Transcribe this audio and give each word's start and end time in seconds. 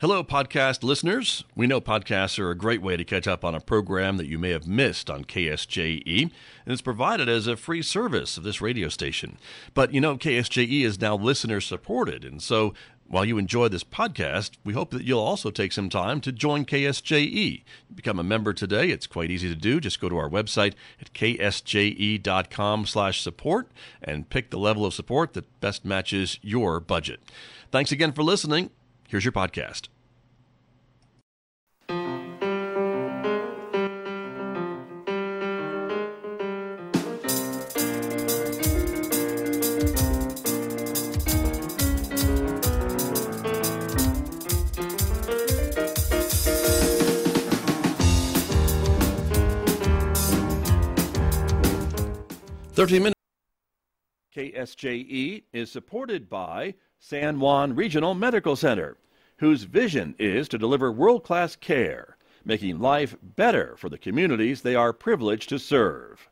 Hello, 0.00 0.24
podcast 0.24 0.82
listeners. 0.82 1.44
We 1.54 1.66
know 1.66 1.78
podcasts 1.78 2.38
are 2.38 2.50
a 2.50 2.56
great 2.56 2.80
way 2.80 2.96
to 2.96 3.04
catch 3.04 3.28
up 3.28 3.44
on 3.44 3.54
a 3.54 3.60
program 3.60 4.16
that 4.16 4.28
you 4.28 4.38
may 4.38 4.48
have 4.48 4.66
missed 4.66 5.10
on 5.10 5.26
KSJE, 5.26 6.22
and 6.22 6.72
it's 6.72 6.80
provided 6.80 7.28
as 7.28 7.46
a 7.46 7.54
free 7.54 7.82
service 7.82 8.38
of 8.38 8.42
this 8.42 8.62
radio 8.62 8.88
station. 8.88 9.36
But 9.74 9.92
you 9.92 10.00
know, 10.00 10.16
KSJE 10.16 10.86
is 10.86 11.02
now 11.02 11.16
listener 11.16 11.60
supported, 11.60 12.24
and 12.24 12.42
so 12.42 12.72
while 13.08 13.26
you 13.26 13.36
enjoy 13.36 13.68
this 13.68 13.84
podcast, 13.84 14.52
we 14.64 14.72
hope 14.72 14.90
that 14.92 15.04
you'll 15.04 15.20
also 15.20 15.50
take 15.50 15.72
some 15.72 15.90
time 15.90 16.22
to 16.22 16.32
join 16.32 16.64
KSJE. 16.64 17.62
Become 17.94 18.18
a 18.18 18.24
member 18.24 18.54
today. 18.54 18.88
It's 18.88 19.06
quite 19.06 19.30
easy 19.30 19.50
to 19.50 19.54
do. 19.54 19.80
Just 19.80 20.00
go 20.00 20.08
to 20.08 20.16
our 20.16 20.30
website 20.30 20.72
at 20.98 21.12
ksje.com/support 21.12 23.68
and 24.02 24.30
pick 24.30 24.48
the 24.48 24.58
level 24.58 24.86
of 24.86 24.94
support 24.94 25.34
that 25.34 25.60
best 25.60 25.84
matches 25.84 26.38
your 26.40 26.80
budget. 26.80 27.20
Thanks 27.70 27.92
again 27.92 28.12
for 28.12 28.22
listening. 28.22 28.70
Here's 29.10 29.24
your 29.24 29.32
podcast. 29.32 29.88
Thirteen 52.74 53.02
minutes. 53.02 53.14
KSJE 54.36 55.42
is 55.52 55.72
supported 55.72 56.30
by 56.30 56.74
San 57.02 57.40
Juan 57.40 57.74
Regional 57.74 58.14
Medical 58.14 58.54
Center, 58.54 58.96
whose 59.40 59.62
vision 59.62 60.14
is 60.18 60.48
to 60.48 60.58
deliver 60.58 60.92
world 60.92 61.24
class 61.24 61.56
care, 61.56 62.18
making 62.44 62.78
life 62.78 63.16
better 63.22 63.74
for 63.78 63.88
the 63.88 63.96
communities 63.96 64.60
they 64.60 64.74
are 64.74 64.92
privileged 64.92 65.48
to 65.48 65.58
serve. 65.58 66.28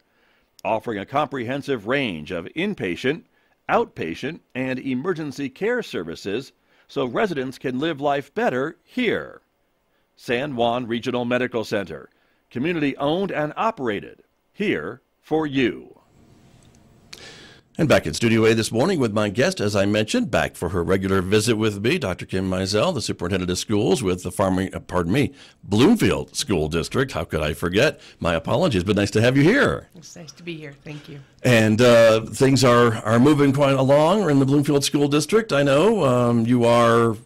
Offering 0.63 0.99
a 0.99 1.07
comprehensive 1.07 1.87
range 1.87 2.31
of 2.31 2.45
inpatient, 2.55 3.23
outpatient, 3.67 4.41
and 4.55 4.79
emergency 4.79 5.49
care 5.49 5.83
services 5.83 6.53
so 6.87 7.07
residents 7.07 7.57
can 7.57 7.79
live 7.79 7.99
life 7.99 8.35
better 8.35 8.77
here. 8.85 9.41
San 10.15 10.55
Juan 10.55 10.87
Regional 10.87 11.25
Medical 11.25 11.65
Center, 11.65 12.11
community 12.51 12.95
owned 12.99 13.33
and 13.33 13.55
operated, 13.57 14.23
here 14.53 15.01
for 15.23 15.47
you. 15.47 15.98
And 17.81 17.89
back 17.89 18.09
in 18.09 18.15
Studio 18.15 18.45
A 18.45 18.55
this 18.55 18.73
morning 18.73 18.99
with 18.99 19.13
my 19.13 19.29
guest, 19.29 19.61
as 19.61 19.77
I 19.77 19.87
mentioned, 19.87 20.33
back 20.33 20.57
for 20.57 20.71
her 20.71 20.83
regular 20.83 21.23
visit 21.23 21.55
with 21.55 21.81
me, 21.81 21.97
Dr. 21.97 22.27
Kim 22.27 22.51
Mizell, 22.51 22.93
the 22.93 23.01
superintendent 23.01 23.53
of 23.53 23.57
schools 23.57 24.03
with 24.03 24.25
the 24.25 24.33
farming, 24.33 24.75
uh, 24.75 24.81
pardon 24.81 25.13
me, 25.13 25.33
Bloomfield 25.63 26.35
School 26.35 26.69
District. 26.69 27.13
How 27.13 27.23
could 27.23 27.41
I 27.41 27.55
forget? 27.55 28.01
My 28.19 28.35
apologies, 28.35 28.83
but 28.83 28.97
nice 28.97 29.13
to 29.13 29.21
have 29.21 29.37
you 29.37 29.45
here. 29.45 29.87
It's 29.95 30.17
nice 30.17 30.33
to 30.33 30.43
be 30.43 30.57
here. 30.57 30.75
Thank 30.83 31.09
you. 31.09 31.21
And 31.45 31.81
uh, 31.81 32.23
things 32.23 32.65
are, 32.65 32.97
are 33.05 33.21
moving 33.21 33.53
quite 33.53 33.77
along 33.77 34.29
in 34.29 34.41
the 34.41 34.47
Bloomfield 34.47 34.83
School 34.83 35.07
District. 35.07 35.53
I 35.53 35.63
know 35.63 36.03
um, 36.05 36.47
you 36.47 36.65
are 36.65 37.17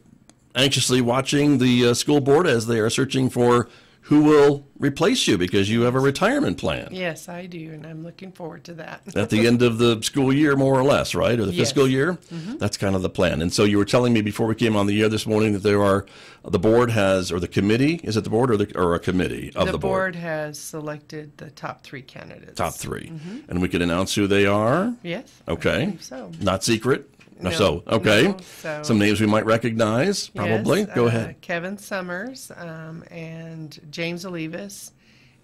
anxiously 0.55 1.01
watching 1.01 1.57
the 1.57 1.87
uh, 1.87 1.95
school 1.95 2.21
board 2.21 2.47
as 2.47 2.67
they 2.67 2.79
are 2.79 2.91
searching 2.91 3.31
for 3.31 3.71
who 4.03 4.23
will 4.25 4.67
replace 4.79 5.29
you 5.29 5.39
because 5.39 5.71
you 5.71 5.83
have 5.83 5.95
a 5.95 6.01
retirement 6.01 6.59
plan. 6.59 6.89
Yes, 6.91 7.29
I 7.29 7.47
do, 7.47 7.71
and 7.73 7.87
I'm 7.87 8.03
looking 8.03 8.33
forward 8.33 8.65
to 8.65 8.75
that. 8.75 9.03
At 9.17 9.31
the 9.31 9.47
end 9.47 9.63
of 9.63 9.79
the 9.79 10.03
school 10.03 10.33
year, 10.33 10.57
more 10.57 10.75
or 10.75 10.83
less, 10.83 11.15
right? 11.15 11.39
Or 11.39 11.47
the 11.47 11.53
yes. 11.53 11.69
fiscal 11.69 11.87
year? 11.87 12.15
Mm-hmm. 12.15 12.57
That's 12.57 12.77
kind 12.77 12.97
of 12.97 13.03
the 13.03 13.09
plan. 13.09 13.41
And 13.41 13.53
so 13.53 13.63
you 13.63 13.79
were 13.79 13.85
telling 13.85 14.13
me 14.13 14.21
before 14.21 14.49
we 14.49 14.57
came 14.57 14.75
on 14.75 14.87
the 14.89 15.01
air 15.01 15.09
this 15.09 15.25
morning 15.25 15.53
that 15.53 15.63
there 15.63 15.83
are, 15.83 16.05
the 16.45 16.59
board 16.59 16.91
has, 16.91 17.31
or 17.31 17.39
the 17.39 17.47
committee, 17.47 18.01
is 18.03 18.17
it 18.17 18.25
the 18.25 18.31
board 18.31 18.51
or, 18.51 18.57
the, 18.57 18.77
or 18.77 18.97
a 18.97 18.99
committee 18.99 19.53
of 19.55 19.67
the, 19.67 19.73
the 19.73 19.79
board? 19.79 20.15
board? 20.15 20.17
has 20.17 20.59
selected 20.59 21.39
the 21.39 21.51
top 21.53 21.85
three 21.85 22.03
candidates. 22.03 22.55
Top 22.57 22.75
3 22.75 23.03
mm-hmm. 23.03 23.39
And 23.49 23.63
we 23.63 23.69
can 23.69 23.83
announce 23.83 24.17
who 24.17 24.27
they 24.27 24.47
are? 24.47 24.95
Yes. 25.05 25.33
Okay. 25.47 25.97
so. 26.01 26.33
Not 26.41 26.65
secret? 26.65 27.09
No, 27.43 27.51
so 27.51 27.83
okay, 27.87 28.25
no, 28.25 28.37
so, 28.61 28.83
some 28.83 28.99
names 28.99 29.21
we 29.21 29.27
might 29.27 29.45
recognize. 29.45 30.29
Probably. 30.29 30.81
Yes, 30.81 30.95
Go 30.95 31.05
uh, 31.05 31.09
ahead. 31.09 31.41
Kevin 31.41 31.77
Summers 31.77 32.51
um, 32.57 33.05
and 33.11 33.81
James 33.91 34.25
Olivas 34.25 34.93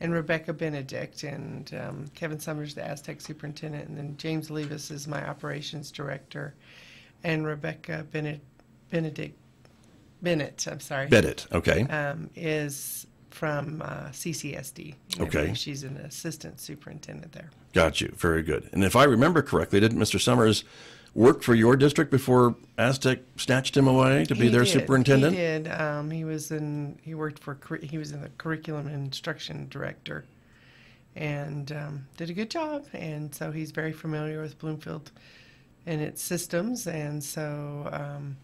and 0.01 0.13
Rebecca 0.13 0.53
Benedict. 0.53 1.25
And 1.25 1.73
um, 1.75 2.05
Kevin 2.15 2.39
Summers, 2.39 2.75
the 2.75 2.87
Aztec 2.87 3.21
superintendent, 3.21 3.89
and 3.89 3.99
then 3.99 4.17
James 4.17 4.49
Olivas 4.49 4.91
is 4.91 5.09
my 5.09 5.29
operations 5.29 5.91
director, 5.91 6.55
and 7.25 7.47
Rebecca 7.47 8.07
Benedict, 8.11 8.45
Benedict 8.91 9.37
Bennett. 10.23 10.67
I'm 10.71 10.81
sorry. 10.81 11.09
Bennett. 11.09 11.47
Okay. 11.53 11.83
Um, 11.83 12.31
is 12.35 13.07
from 13.31 13.83
uh, 13.83 14.09
CCSD. 14.09 14.95
Okay. 15.21 15.53
She's 15.55 15.85
an 15.85 15.97
assistant 15.99 16.61
superintendent 16.61 17.33
there. 17.33 17.51
Got 17.73 18.01
you. 18.01 18.13
Very 18.17 18.43
good. 18.43 18.69
And 18.73 18.83
if 18.83 18.97
I 18.97 19.05
remember 19.05 19.43
correctly, 19.43 19.81
didn't 19.81 19.99
Mr. 19.99 20.21
Summers 20.21 20.65
work 21.15 21.43
for 21.43 21.55
your 21.55 21.77
district 21.77 22.11
before 22.11 22.57
Aztec 22.77 23.21
snatched 23.37 23.77
him 23.77 23.89
away 23.89 24.25
to 24.25 24.35
be 24.35 24.43
he 24.43 24.49
their 24.49 24.65
did. 24.65 24.73
superintendent? 24.73 25.35
He 25.35 25.41
did. 25.41 25.69
Um, 25.69 26.11
he 26.11 26.25
was 26.25 26.51
in. 26.51 26.99
He 27.03 27.15
worked 27.15 27.43
for. 27.43 27.59
He 27.83 27.99
was 27.99 28.13
in 28.13 28.23
the 28.23 28.31
curriculum 28.39 28.87
and 28.87 29.07
instruction 29.07 29.67
director, 29.69 30.25
and 31.17 31.71
um, 31.73 32.07
did 32.17 32.31
a 32.31 32.33
good 32.35 32.51
job. 32.51 32.87
And 32.93 33.35
so 33.35 33.51
he's 33.51 33.71
very 33.71 33.93
familiar 33.93 34.41
with 34.41 34.59
Bloomfield 34.59 35.11
and 35.87 36.01
its 36.01 36.23
systems. 36.23 36.87
And 36.87 37.25
so, 37.25 37.89
um, 37.91 38.37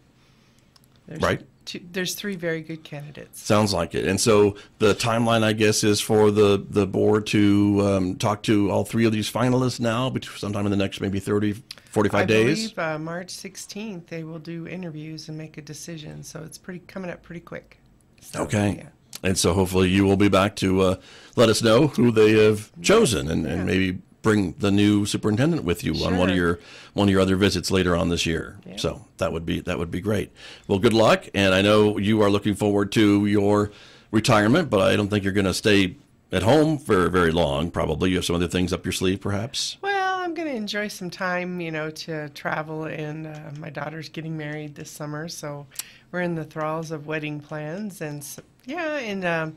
there's 1.07 1.21
right. 1.21 1.45
Two, 1.65 1.79
there's 1.91 2.13
three 2.13 2.35
very 2.35 2.61
good 2.61 2.83
candidates. 2.83 3.41
Sounds 3.41 3.73
like 3.73 3.95
it. 3.95 4.05
And 4.05 4.21
so 4.21 4.55
the 4.77 4.93
timeline, 4.93 5.43
I 5.43 5.53
guess, 5.53 5.83
is 5.83 5.99
for 5.99 6.29
the, 6.29 6.63
the 6.69 6.85
board 6.85 7.25
to 7.27 7.81
um, 7.81 8.15
talk 8.17 8.43
to 8.43 8.69
all 8.69 8.85
three 8.85 9.05
of 9.05 9.11
these 9.11 9.31
finalists 9.31 9.79
now, 9.79 10.13
sometime 10.35 10.65
in 10.65 10.71
the 10.71 10.77
next 10.77 11.01
maybe 11.01 11.19
30, 11.19 11.63
45 11.95 12.21
I 12.21 12.25
days. 12.25 12.71
Believe, 12.73 12.79
uh, 12.79 12.99
March 12.99 13.33
16th, 13.33 14.07
they 14.07 14.25
will 14.25 14.37
do 14.37 14.67
interviews 14.67 15.29
and 15.29 15.37
make 15.37 15.57
a 15.57 15.61
decision. 15.61 16.23
So 16.23 16.43
it's 16.43 16.57
pretty 16.57 16.79
coming 16.87 17.09
up 17.09 17.23
pretty 17.23 17.39
quick. 17.39 17.79
So, 18.19 18.43
okay. 18.43 18.75
Yeah. 18.79 18.89
And 19.23 19.37
so 19.37 19.53
hopefully 19.53 19.87
you 19.87 20.03
will 20.03 20.17
be 20.17 20.27
back 20.27 20.57
to 20.57 20.81
uh, 20.81 20.95
let 21.37 21.47
us 21.47 21.63
know 21.63 21.87
who 21.87 22.11
they 22.11 22.33
have 22.33 22.69
chosen 22.81 23.31
and, 23.31 23.45
yeah. 23.45 23.51
and 23.51 23.65
maybe 23.65 23.99
bring 24.21 24.55
the 24.59 24.71
new 24.71 25.05
superintendent 25.05 25.63
with 25.63 25.85
you 25.85 25.95
sure. 25.95 26.07
on 26.07 26.17
one 26.17 26.29
of 26.29 26.35
your 26.35 26.59
one 26.93 27.07
of 27.07 27.13
your 27.13 27.21
other 27.21 27.37
visits 27.37 27.71
later 27.71 27.95
on 27.95 28.09
this 28.09 28.25
year. 28.25 28.57
Yeah. 28.65 28.75
So 28.75 29.05
that 29.17 29.31
would 29.31 29.45
be 29.45 29.61
that 29.61 29.79
would 29.79 29.89
be 29.89 30.01
great. 30.01 30.33
Well, 30.67 30.79
good 30.79 30.93
luck, 30.93 31.29
and 31.33 31.55
I 31.55 31.61
know 31.61 31.97
you 31.97 32.21
are 32.21 32.29
looking 32.29 32.55
forward 32.55 32.91
to 32.93 33.25
your 33.25 33.71
retirement, 34.11 34.69
but 34.69 34.81
I 34.81 34.97
don't 34.97 35.07
think 35.07 35.23
you're 35.23 35.31
going 35.31 35.45
to 35.45 35.53
stay 35.53 35.95
at 36.31 36.43
home 36.43 36.77
for 36.77 37.07
very 37.07 37.31
long. 37.31 37.71
Probably 37.71 38.09
you 38.09 38.17
have 38.17 38.25
some 38.25 38.35
other 38.35 38.49
things 38.49 38.73
up 38.73 38.83
your 38.83 38.91
sleeve, 38.91 39.21
perhaps. 39.21 39.77
Well, 39.81 39.94
going 40.35 40.47
to 40.49 40.55
enjoy 40.55 40.87
some 40.89 41.09
time, 41.09 41.59
you 41.59 41.71
know, 41.71 41.89
to 41.89 42.29
travel, 42.29 42.83
and 42.85 43.25
uh, 43.27 43.39
my 43.59 43.69
daughter's 43.69 44.09
getting 44.09 44.37
married 44.37 44.75
this 44.75 44.91
summer, 44.91 45.27
so 45.27 45.65
we're 46.11 46.21
in 46.21 46.35
the 46.35 46.43
thralls 46.45 46.91
of 46.91 47.07
wedding 47.07 47.39
plans, 47.39 48.01
and 48.01 48.23
so, 48.23 48.41
yeah, 48.65 48.97
and. 48.97 49.25
Um, 49.25 49.55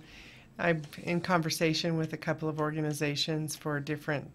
I'm 0.61 0.83
in 1.05 1.21
conversation 1.21 1.97
with 1.97 2.15
a 2.15 2.17
couple 2.17 2.49
of 2.49 2.59
organizations 2.59 3.55
for 3.55 3.79
different 3.79 4.29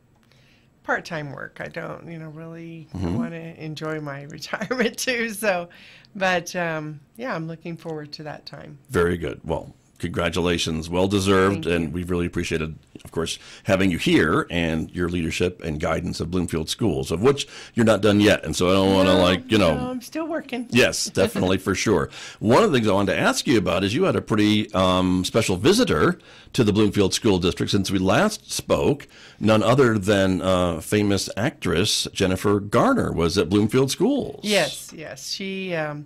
part-time 0.84 1.34
work. 1.34 1.58
I 1.59 1.68
don't, 1.68 2.09
you 2.09 2.18
know, 2.18 2.30
really 2.30 2.88
Mm-hmm. 2.96 3.18
want 3.18 3.31
to 3.31 3.62
enjoy 3.62 4.00
my 4.00 4.22
retirement 4.30 4.98
too. 4.98 5.31
So, 5.31 5.68
but 6.16 6.56
um, 6.56 7.02
yeah, 7.18 7.36
I'm 7.36 7.46
looking 7.46 7.75
forward 7.75 8.14
to 8.14 8.24
that 8.24 8.46
time. 8.46 8.78
Very 8.90 9.18
good. 9.18 9.42
Well, 9.44 9.74
congratulations, 10.03 10.90
well 10.90 11.08
deserved, 11.08 11.66
and 11.66 11.94
we've 11.94 12.09
really 12.09 12.25
appreciated, 12.25 12.78
of 13.06 13.12
course, 13.12 13.40
having 13.64 13.90
you 13.90 13.97
here 13.97 14.46
and 14.50 14.91
your 14.91 15.08
leadership 15.08 15.64
and 15.64 15.80
guidance 15.80 16.19
of 16.19 16.30
Bloomfield 16.30 16.69
Schools, 16.69 17.09
of 17.09 17.22
which 17.22 17.47
you're 17.74 17.86
not 17.86 18.02
done 18.02 18.19
yet, 18.19 18.44
and 18.44 18.56
so 18.56 18.69
I 18.69 18.74
don't 18.74 18.94
want 18.94 19.08
to 19.08 19.16
like 19.16 19.50
you 19.50 19.58
know. 19.58 19.75
no, 19.75 19.90
I'm 19.90 20.02
still 20.02 20.28
working. 20.28 20.68
Yes, 20.69 21.06
definitely 21.22 21.58
for 21.58 21.74
sure. 21.74 22.09
One 22.40 22.63
of 22.63 22.72
the 22.72 22.78
things 22.78 22.88
I 22.88 22.94
wanted 22.94 23.13
to 23.13 23.19
ask 23.19 23.48
you 23.48 23.57
about 23.57 23.83
is 23.83 23.94
you 23.95 24.04
had 24.04 24.16
a 24.16 24.22
pretty 24.22 24.72
um, 24.74 25.24
special 25.24 25.56
visitor 25.56 26.19
to 26.51 26.63
the 26.63 26.74
Bloomfield 26.74 27.13
School 27.13 27.39
District 27.39 27.72
since 27.72 27.89
we 27.89 28.00
last 28.00 28.51
spoke. 28.51 29.07
None 29.39 29.63
other 29.63 29.98
than 29.98 30.42
uh, 30.42 30.81
famous 30.81 31.30
actress 31.38 32.07
Jennifer 32.13 32.60
Garner 32.60 33.12
was 33.12 33.38
at 33.38 33.50
Bloomfield 33.50 33.89
Schools. 33.89 34.42
Yes, 34.44 34.92
yes. 34.94 35.31
She 35.31 35.74
um, 35.74 36.06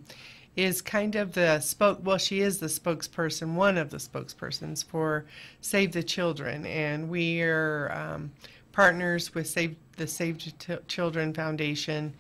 is 0.58 0.82
kind 0.82 1.16
of 1.16 1.34
the 1.34 1.60
spoke. 1.60 2.00
Well, 2.04 2.18
she 2.18 2.42
is 2.42 2.58
the 2.58 2.66
spokesperson, 2.66 3.54
one 3.54 3.78
of 3.78 3.92
the 3.92 3.98
spokespersons 3.98 4.84
for 4.84 5.26
Save 5.62 5.94
the 5.94 6.04
Children, 6.04 6.66
and 6.66 7.10
we 7.10 7.42
are 7.44 7.92
um, 7.94 8.32
partners 8.72 9.34
with 9.36 9.48
Save 9.48 9.76
the 9.96 10.08
Save 10.08 10.40
the 10.68 10.82
Children 10.88 11.34
Foundation, 11.34 12.14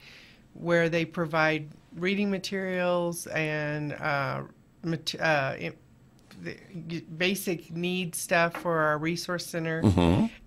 where 0.54 0.88
they 0.88 1.04
provide 1.04 1.68
reading 1.96 2.30
materials 2.30 3.26
and 3.28 3.94
uh, 3.94 4.44
mat- 4.84 5.16
uh, 5.20 5.56
basic 7.18 7.72
need 7.72 8.14
stuff 8.14 8.54
for 8.58 8.78
our 8.78 9.00
resource 9.00 9.48
center, 9.48 9.82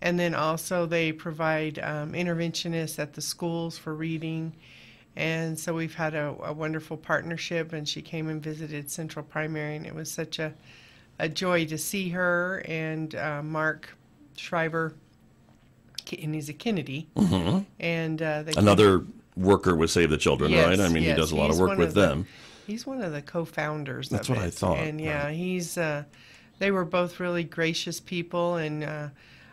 and 0.00 0.18
then 0.18 0.36
also 0.36 0.86
they 0.86 1.10
provide 1.10 1.80
um, 1.80 2.12
interventionists 2.12 3.00
at 3.00 3.14
the 3.14 3.20
schools 3.20 3.76
for 3.76 3.96
reading, 3.96 4.52
And 5.16 5.58
so 5.58 5.74
we've 5.74 5.94
had 5.94 6.14
a, 6.14 6.34
a 6.44 6.52
wonderful 6.52 6.96
partnership, 6.96 7.72
and 7.72 7.88
she 7.88 8.00
came 8.00 8.28
and 8.28 8.42
visited 8.42 8.90
Central 8.90 9.24
Primary, 9.24 9.76
and 9.76 9.84
it 9.86 9.94
was 9.94 10.10
such 10.10 10.38
a, 10.38 10.54
a 11.18 11.28
joy 11.28 11.66
to 11.66 11.76
see 11.78 12.10
her 12.10 12.62
and 12.66 13.14
uh, 13.14 13.42
Mark 13.42 13.96
Shriver, 14.36 14.94
and 16.22 16.34
he's 16.34 16.48
a 16.48 16.52
Kennedy. 16.54 17.08
And 17.78 18.22
uh, 18.22 18.42
they 18.44 18.52
Mm-hmm. 18.52 18.58
Another 18.58 19.04
worker 19.36 19.74
with 19.76 19.90
Save 19.90 20.10
the 20.10 20.16
Children, 20.18 20.52
Yes, 20.52 20.66
right? 20.66 20.80
I 20.80 20.88
mean, 20.88 21.02
yes. 21.02 21.16
he 21.16 21.20
does 21.20 21.32
a 21.32 21.36
lot 21.36 21.50
of 21.50 21.58
work 21.58 21.76
with 21.78 21.88
of 21.88 21.94
the- 21.94 22.00
them. 22.06 22.26
He's 22.66 22.86
one 22.86 23.02
of 23.02 23.12
the 23.12 23.22
co-founders. 23.22 24.08
That's 24.10 24.28
of 24.28 24.36
what 24.36 24.44
I 24.44 24.50
thought, 24.50 24.78
And 24.78 25.00
yeah, 25.00 25.24
right. 25.24 25.34
he's. 25.36 25.76
Uh, 25.76 26.04
they 26.60 26.70
were 26.70 26.84
both 26.84 27.18
really 27.18 27.42
gracious 27.42 27.98
people, 27.98 28.56
and 28.56 28.84
uh, 28.84 29.08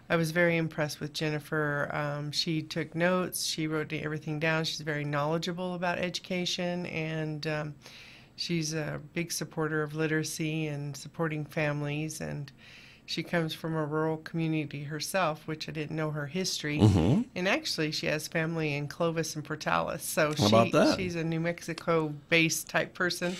I 0.09 0.15
was 0.15 0.31
very 0.31 0.55
impressed 0.57 0.99
with 0.99 1.13
Jennifer. 1.13 1.89
Um, 1.93 2.31
she 2.31 2.61
took 2.61 2.95
notes. 2.95 3.45
She 3.45 3.67
wrote 3.67 3.91
everything 3.91 4.39
down. 4.39 4.63
She's 4.63 4.81
very 4.81 5.03
knowledgeable 5.03 5.73
about 5.73 5.99
education, 5.99 6.85
and 6.85 7.45
um, 7.47 7.75
she's 8.35 8.73
a 8.73 9.01
big 9.13 9.31
supporter 9.31 9.83
of 9.83 9.95
literacy 9.95 10.67
and 10.67 10.95
supporting 10.95 11.43
families. 11.43 12.21
And 12.21 12.51
she 13.05 13.21
comes 13.21 13.53
from 13.53 13.75
a 13.75 13.85
rural 13.85 14.17
community 14.17 14.83
herself, 14.83 15.45
which 15.45 15.67
I 15.67 15.73
didn't 15.73 15.95
know 15.95 16.11
her 16.11 16.27
history. 16.27 16.79
Mm-hmm. 16.79 17.23
And 17.35 17.47
actually, 17.47 17.91
she 17.91 18.05
has 18.07 18.29
family 18.29 18.75
in 18.75 18.87
Clovis 18.87 19.35
and 19.35 19.43
Portales. 19.45 20.01
So 20.01 20.33
she, 20.35 20.71
she's 20.95 21.15
a 21.15 21.23
New 21.23 21.41
Mexico 21.41 22.13
based 22.29 22.69
type 22.69 22.93
person. 22.93 23.35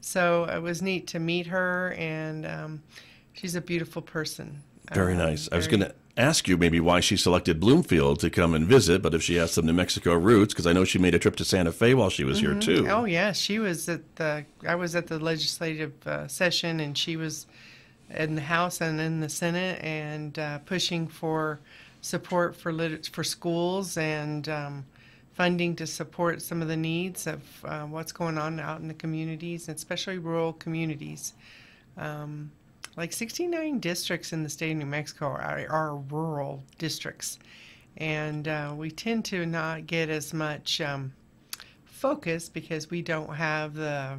So 0.00 0.44
it 0.44 0.62
was 0.62 0.82
neat 0.82 1.08
to 1.08 1.18
meet 1.18 1.48
her, 1.48 1.94
and 1.98 2.46
um, 2.46 2.82
she's 3.32 3.54
a 3.54 3.60
beautiful 3.60 4.02
person. 4.02 4.62
Very 4.92 5.12
Um, 5.12 5.18
nice. 5.18 5.48
I 5.52 5.56
was 5.56 5.66
going 5.66 5.80
to 5.80 5.94
ask 6.18 6.48
you 6.48 6.56
maybe 6.56 6.80
why 6.80 7.00
she 7.00 7.16
selected 7.16 7.60
Bloomfield 7.60 8.18
to 8.20 8.28
come 8.28 8.52
and 8.52 8.66
visit, 8.66 9.00
but 9.00 9.14
if 9.14 9.22
she 9.22 9.36
has 9.36 9.52
some 9.52 9.64
New 9.64 9.72
Mexico 9.72 10.14
roots, 10.14 10.52
because 10.52 10.66
I 10.66 10.72
know 10.72 10.84
she 10.84 10.98
made 10.98 11.14
a 11.14 11.18
trip 11.18 11.36
to 11.36 11.44
Santa 11.44 11.72
Fe 11.72 11.94
while 11.94 12.10
she 12.10 12.24
was 12.24 12.40
here 12.40 12.54
too. 12.54 12.86
Oh 12.90 13.04
yeah, 13.04 13.32
she 13.32 13.58
was 13.58 13.88
at 13.88 14.16
the. 14.16 14.44
I 14.66 14.74
was 14.74 14.96
at 14.96 15.06
the 15.06 15.18
legislative 15.18 16.06
uh, 16.06 16.26
session, 16.26 16.80
and 16.80 16.98
she 16.98 17.16
was 17.16 17.46
in 18.10 18.34
the 18.34 18.42
House 18.42 18.80
and 18.80 19.00
in 19.00 19.20
the 19.20 19.28
Senate, 19.28 19.82
and 19.82 20.38
uh, 20.38 20.58
pushing 20.58 21.06
for 21.06 21.60
support 22.00 22.56
for 22.56 22.72
lit- 22.72 23.06
for 23.12 23.24
schools 23.24 23.96
and 23.96 24.48
um, 24.48 24.86
funding 25.34 25.76
to 25.76 25.86
support 25.86 26.42
some 26.42 26.60
of 26.60 26.68
the 26.68 26.76
needs 26.76 27.26
of 27.28 27.42
uh, 27.64 27.82
what's 27.82 28.12
going 28.12 28.36
on 28.38 28.58
out 28.58 28.80
in 28.80 28.88
the 28.88 28.94
communities, 28.94 29.68
and 29.68 29.76
especially 29.76 30.18
rural 30.18 30.52
communities. 30.52 31.34
Um, 31.96 32.50
like 32.98 33.12
69 33.12 33.78
districts 33.78 34.32
in 34.34 34.42
the 34.42 34.48
state 34.50 34.72
of 34.72 34.76
New 34.76 34.86
Mexico 34.86 35.26
are, 35.26 35.66
are 35.70 35.96
rural 35.96 36.62
districts, 36.76 37.38
and 37.96 38.46
uh, 38.46 38.74
we 38.76 38.90
tend 38.90 39.24
to 39.26 39.46
not 39.46 39.86
get 39.86 40.10
as 40.10 40.34
much. 40.34 40.82
Um, 40.82 41.12
focus 41.98 42.48
because 42.48 42.90
we 42.90 43.02
don't 43.02 43.34
have 43.34 43.74
the, 43.74 44.16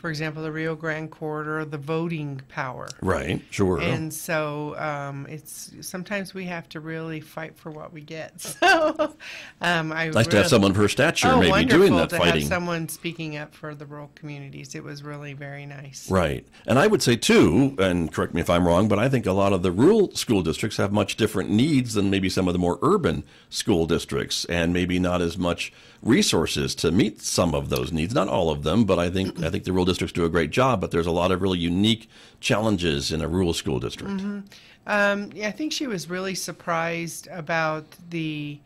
for 0.00 0.08
example, 0.08 0.42
the 0.42 0.50
Rio 0.50 0.74
Grande 0.74 1.10
corridor, 1.10 1.62
the 1.66 1.76
voting 1.76 2.40
power. 2.48 2.88
Right, 3.02 3.42
sure. 3.50 3.80
And 3.80 4.12
so 4.12 4.74
um, 4.78 5.26
it's 5.28 5.72
sometimes 5.82 6.32
we 6.32 6.46
have 6.46 6.70
to 6.70 6.80
really 6.80 7.20
fight 7.20 7.54
for 7.56 7.70
what 7.70 7.92
we 7.92 8.00
get. 8.00 8.56
So 8.70 9.14
um, 9.62 9.90
I 9.92 10.08
nice 10.08 10.26
to 10.28 10.36
have 10.36 10.48
someone 10.48 10.72
of 10.72 10.76
her 10.76 10.88
stature 10.88 11.28
oh, 11.28 11.40
maybe 11.40 11.64
doing 11.64 11.96
that 11.96 12.10
to 12.10 12.18
fighting. 12.18 12.42
have 12.42 12.48
someone 12.48 12.88
speaking 12.88 13.36
up 13.36 13.54
for 13.54 13.74
the 13.74 13.86
rural 13.86 14.10
communities. 14.14 14.74
It 14.74 14.84
was 14.84 15.02
really 15.02 15.32
very 15.32 15.66
nice. 15.66 16.10
Right. 16.10 16.46
And 16.66 16.78
I 16.78 16.86
would 16.86 17.02
say, 17.02 17.16
too, 17.16 17.74
and 17.78 18.12
correct 18.12 18.34
me 18.34 18.40
if 18.40 18.50
I'm 18.50 18.66
wrong, 18.66 18.86
but 18.86 18.98
I 18.98 19.08
think 19.08 19.26
a 19.26 19.32
lot 19.32 19.52
of 19.52 19.62
the 19.62 19.72
rural 19.72 20.14
school 20.14 20.42
districts 20.42 20.76
have 20.76 20.92
much 20.92 21.16
different 21.16 21.50
needs 21.50 21.94
than 21.94 22.10
maybe 22.10 22.28
some 22.28 22.48
of 22.48 22.52
the 22.52 22.58
more 22.58 22.78
urban 22.82 23.24
school 23.48 23.86
districts, 23.86 24.44
and 24.46 24.72
maybe 24.72 24.98
not 24.98 25.22
as 25.22 25.38
much 25.38 25.72
resources 26.02 26.74
to 26.74 26.90
meet 26.90 27.20
some 27.20 27.54
of 27.54 27.68
those 27.68 27.92
needs. 27.92 28.14
Not 28.14 28.28
all 28.28 28.50
of 28.50 28.62
them, 28.62 28.84
but 28.84 28.98
I 28.98 29.10
think 29.10 29.42
I 29.42 29.50
think 29.50 29.64
the 29.64 29.72
rural 29.72 29.86
districts 29.90 30.12
do 30.12 30.24
a 30.24 30.28
great 30.28 30.50
job, 30.50 30.80
but 30.80 30.90
there's 30.90 31.06
a 31.06 31.10
lot 31.10 31.32
of 31.32 31.42
really 31.42 31.58
unique 31.58 32.08
challenges 32.40 33.12
in 33.12 33.20
a 33.20 33.28
rural 33.28 33.52
school 33.52 33.78
district. 33.78 34.14
Mm-hmm. 34.14 34.40
Um, 34.86 35.30
yeah, 35.34 35.48
I 35.48 35.50
think 35.50 35.72
she 35.72 35.86
was 35.86 36.08
really 36.08 36.34
surprised 36.34 37.28
about 37.28 37.84
the 38.10 38.58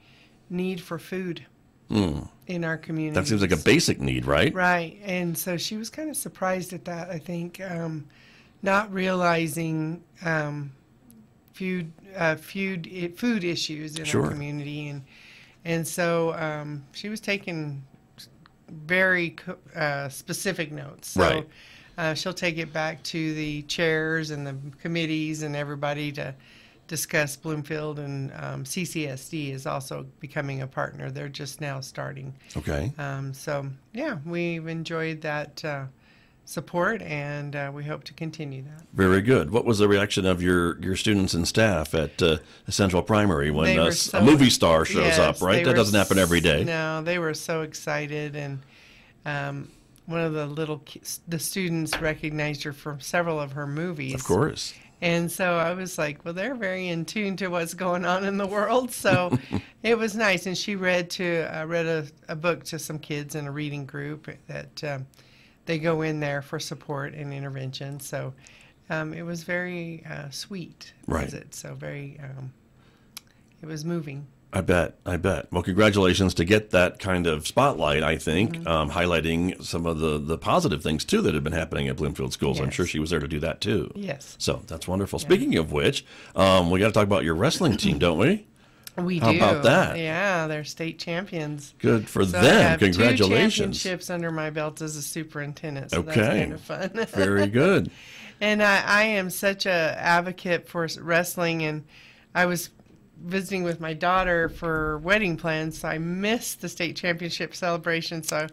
need 0.51 0.81
for 0.81 0.99
food 0.99 1.45
in 1.91 2.65
our 2.65 2.77
community. 2.77 3.15
That 3.15 3.27
seems 3.29 3.41
like 3.41 3.53
a 3.53 3.57
basic 3.57 4.01
need, 4.01 4.25
right? 4.25 4.53
Right, 4.53 4.99
and 5.05 5.37
so 5.37 5.57
she 5.57 5.77
was 5.77 5.91
kind 5.91 6.11
of 6.11 6.17
surprised 6.17 6.73
at 6.73 6.85
that. 6.87 7.11
I 7.11 7.19
think 7.19 7.61
um, 7.61 8.07
not 8.63 8.93
realizing 8.93 10.03
um, 10.25 10.73
food 11.53 11.93
uh, 12.17 12.37
food 12.37 13.13
food 13.17 13.45
issues 13.45 13.99
in 13.99 14.05
Sure. 14.05 14.25
our 14.25 14.31
community, 14.31 14.89
and 14.89 15.03
and 15.65 15.87
so 15.87 16.35
um, 16.35 16.85
she 16.93 17.09
was 17.09 17.21
taking 17.21 17.83
very 18.87 19.37
uh, 19.75 20.09
specific 20.09 20.73
notes. 20.73 21.09
So, 21.09 21.21
Right. 21.21 21.49
Uh, 21.97 22.13
she'll 22.13 22.35
take 22.35 22.59
it 22.59 22.73
back 22.73 23.01
to 23.05 23.35
the 23.35 23.63
chairs 23.63 24.31
and 24.33 24.45
the 24.45 24.57
committees 24.83 25.45
and 25.45 25.55
everybody 25.55 26.11
to 26.11 26.35
discuss 26.89 27.37
Bloomfield 27.37 27.99
and 27.99 28.33
um, 28.33 28.65
CCSD 28.65 29.53
is 29.53 29.67
also 29.67 30.05
becoming 30.21 30.63
a 30.63 30.67
partner. 30.67 31.11
They're 31.11 31.29
just 31.29 31.61
now 31.61 31.81
starting. 31.81 32.35
Okay. 32.57 32.93
Um, 32.99 33.33
so 33.33 33.67
yeah, 33.93 34.19
we've 34.27 34.67
enjoyed 34.67 35.21
that 35.23 35.65
uh, 35.65 35.85
support, 36.45 37.03
and 37.03 37.57
uh, 37.57 37.71
we 37.75 37.85
hope 37.85 38.05
to 38.05 38.13
continue 38.13 38.63
that. 38.63 38.85
Very 38.93 39.23
good. 39.23 39.51
What 39.51 39.65
was 39.65 39.79
the 39.79 39.89
reaction 39.89 40.27
of 40.27 40.43
your, 40.43 40.79
your 40.81 40.97
students 40.97 41.35
and 41.35 41.47
staff 41.49 41.95
at 41.95 42.23
uh, 42.23 42.39
Central 42.69 43.03
Primary 43.03 43.51
when 43.51 43.79
uh, 43.79 43.91
so- 43.91 44.19
a 44.19 44.23
movie 44.23 44.51
star 44.51 44.85
shows 44.85 45.05
Yes, 45.05 45.19
up, 45.19 45.41
right? 45.41 45.65
That 45.65 45.77
doesn't 45.77 45.99
happen 45.99 46.19
every 46.19 46.41
day. 46.41 46.65
No, 46.65 47.03
they 47.03 47.19
were 47.19 47.35
so 47.35 47.63
excited, 47.63 48.37
and 48.37 48.61
um, 49.25 49.71
one 50.07 50.21
of 50.21 50.33
the 50.33 50.47
little 50.47 50.83
the 51.29 51.39
students 51.39 51.99
recognized 52.01 52.63
her 52.65 52.73
from 52.73 53.01
several 53.01 53.41
of 53.41 53.53
her 53.53 53.67
movies. 53.67 54.15
Of 54.15 54.25
course. 54.25 54.75
And 55.01 55.31
so 55.31 55.57
I 55.57 55.75
was 55.75 55.99
like, 55.99 56.25
well, 56.25 56.33
they're 56.33 56.55
very 56.55 56.89
in 56.89 57.05
tune 57.05 57.37
to 57.37 57.49
what's 57.49 57.75
going 57.75 58.07
on 58.07 58.25
in 58.25 58.39
the 58.39 58.47
world. 58.47 58.91
So 58.91 59.39
it 59.83 59.99
was 59.99 60.17
nice. 60.17 60.47
And 60.47 60.57
she 60.57 60.77
read 60.77 61.11
to 61.11 61.43
uh, 61.55 61.67
read 61.67 61.85
a, 61.85 62.07
a 62.29 62.37
book 62.37 62.65
to 62.65 62.79
some 62.79 62.99
kids 62.99 63.35
in 63.35 63.47
a 63.47 63.51
reading 63.51 63.85
group 63.85 64.31
that 64.47 64.85
um, 64.85 65.07
they 65.67 65.79
go 65.79 66.03
in 66.03 66.21
there 66.21 66.43
for 66.43 66.59
support 66.59 67.15
and 67.15 67.33
intervention. 67.33 68.01
So 68.01 68.35
um, 68.91 69.15
it 69.15 69.23
was 69.23 69.43
very 69.45 70.05
uh, 70.09 70.31
sweet. 70.31 70.93
Right. 71.07 71.25
Was 71.25 71.35
it? 71.35 71.55
So 71.55 71.75
very. 71.75 72.19
Um, 72.23 72.53
it 73.63 73.67
was 73.67 73.85
moving. 73.85 74.27
I 74.53 74.61
bet. 74.61 74.99
I 75.05 75.17
bet. 75.17 75.51
Well, 75.51 75.65
congratulations 75.65 76.33
to 76.35 76.45
get 76.45 76.71
that 76.71 77.01
kind 77.01 77.27
of 77.27 77.45
spotlight, 77.47 78.05
I 78.05 78.19
think, 78.19 78.53
Mm-hmm. 78.59 78.69
um, 78.69 78.91
highlighting 78.91 79.61
some 79.65 79.85
of 79.85 79.99
the, 79.99 80.19
the 80.19 80.39
positive 80.39 80.81
things, 80.81 81.05
too, 81.05 81.21
that 81.23 81.35
have 81.35 81.43
been 81.43 81.53
happening 81.55 81.89
at 81.89 81.97
Bloomfield 81.97 82.33
Schools. 82.33 82.61
I'm 82.61 82.71
sure 82.71 82.87
she 82.87 83.01
was 83.01 83.11
there 83.11 83.19
to 83.19 83.27
do 83.27 83.41
that, 83.41 83.61
too. 83.61 83.91
Yes. 83.97 84.37
So 84.39 84.63
that's 84.69 84.87
wonderful. 84.87 85.19
Speaking 85.19 85.57
of 85.57 85.73
which, 85.73 86.05
um, 86.37 86.71
we 86.71 86.79
got 86.79 86.87
to 86.87 86.93
talk 86.93 87.03
about 87.03 87.25
your 87.25 87.35
wrestling 87.35 87.77
team, 87.77 87.99
don't 87.99 88.19
we? 88.19 88.47
We 88.97 89.19
How 89.19 89.33
do. 89.33 89.37
about 89.39 89.63
that? 89.65 89.99
Yeah, 89.99 90.47
they're 90.47 90.65
state 90.65 90.99
champions. 90.99 91.75
Good 91.79 92.09
for 92.09 92.25
So 92.25 92.39
I 92.39 92.43
them. 92.43 92.63
have 92.63 92.81
Two 92.81 92.87
Congratulations. 92.91 93.83
championships 93.83 94.11
under 94.11 94.31
my 94.31 94.51
belt 94.51 94.81
as 94.83 94.97
a 94.97 95.03
superintendent. 95.03 95.91
So 95.91 96.03
that's 96.03 96.17
Okay. 96.17 96.41
kind 96.41 96.53
of 96.53 96.61
fun. 96.61 96.91
Very 97.09 97.49
good. 97.49 97.91
And 98.41 98.63
I, 98.63 98.83
I 98.85 99.03
am 99.05 99.31
such 99.31 99.67
a 99.67 99.97
advocate 99.99 100.69
for 100.69 100.87
wrestling, 101.01 101.63
and 101.65 101.85
I 102.35 102.47
was 102.47 102.71
visiting 103.23 103.63
with 103.65 103.81
my 103.81 103.95
daughter 103.95 104.49
for 104.49 104.99
wedding 104.99 105.37
plans, 105.37 105.79
so 105.79 105.89
I 105.89 105.99
missed 105.99 106.61
the 106.61 106.69
state 106.69 106.95
championship 106.97 107.55
celebration. 107.55 108.23
So, 108.23 108.49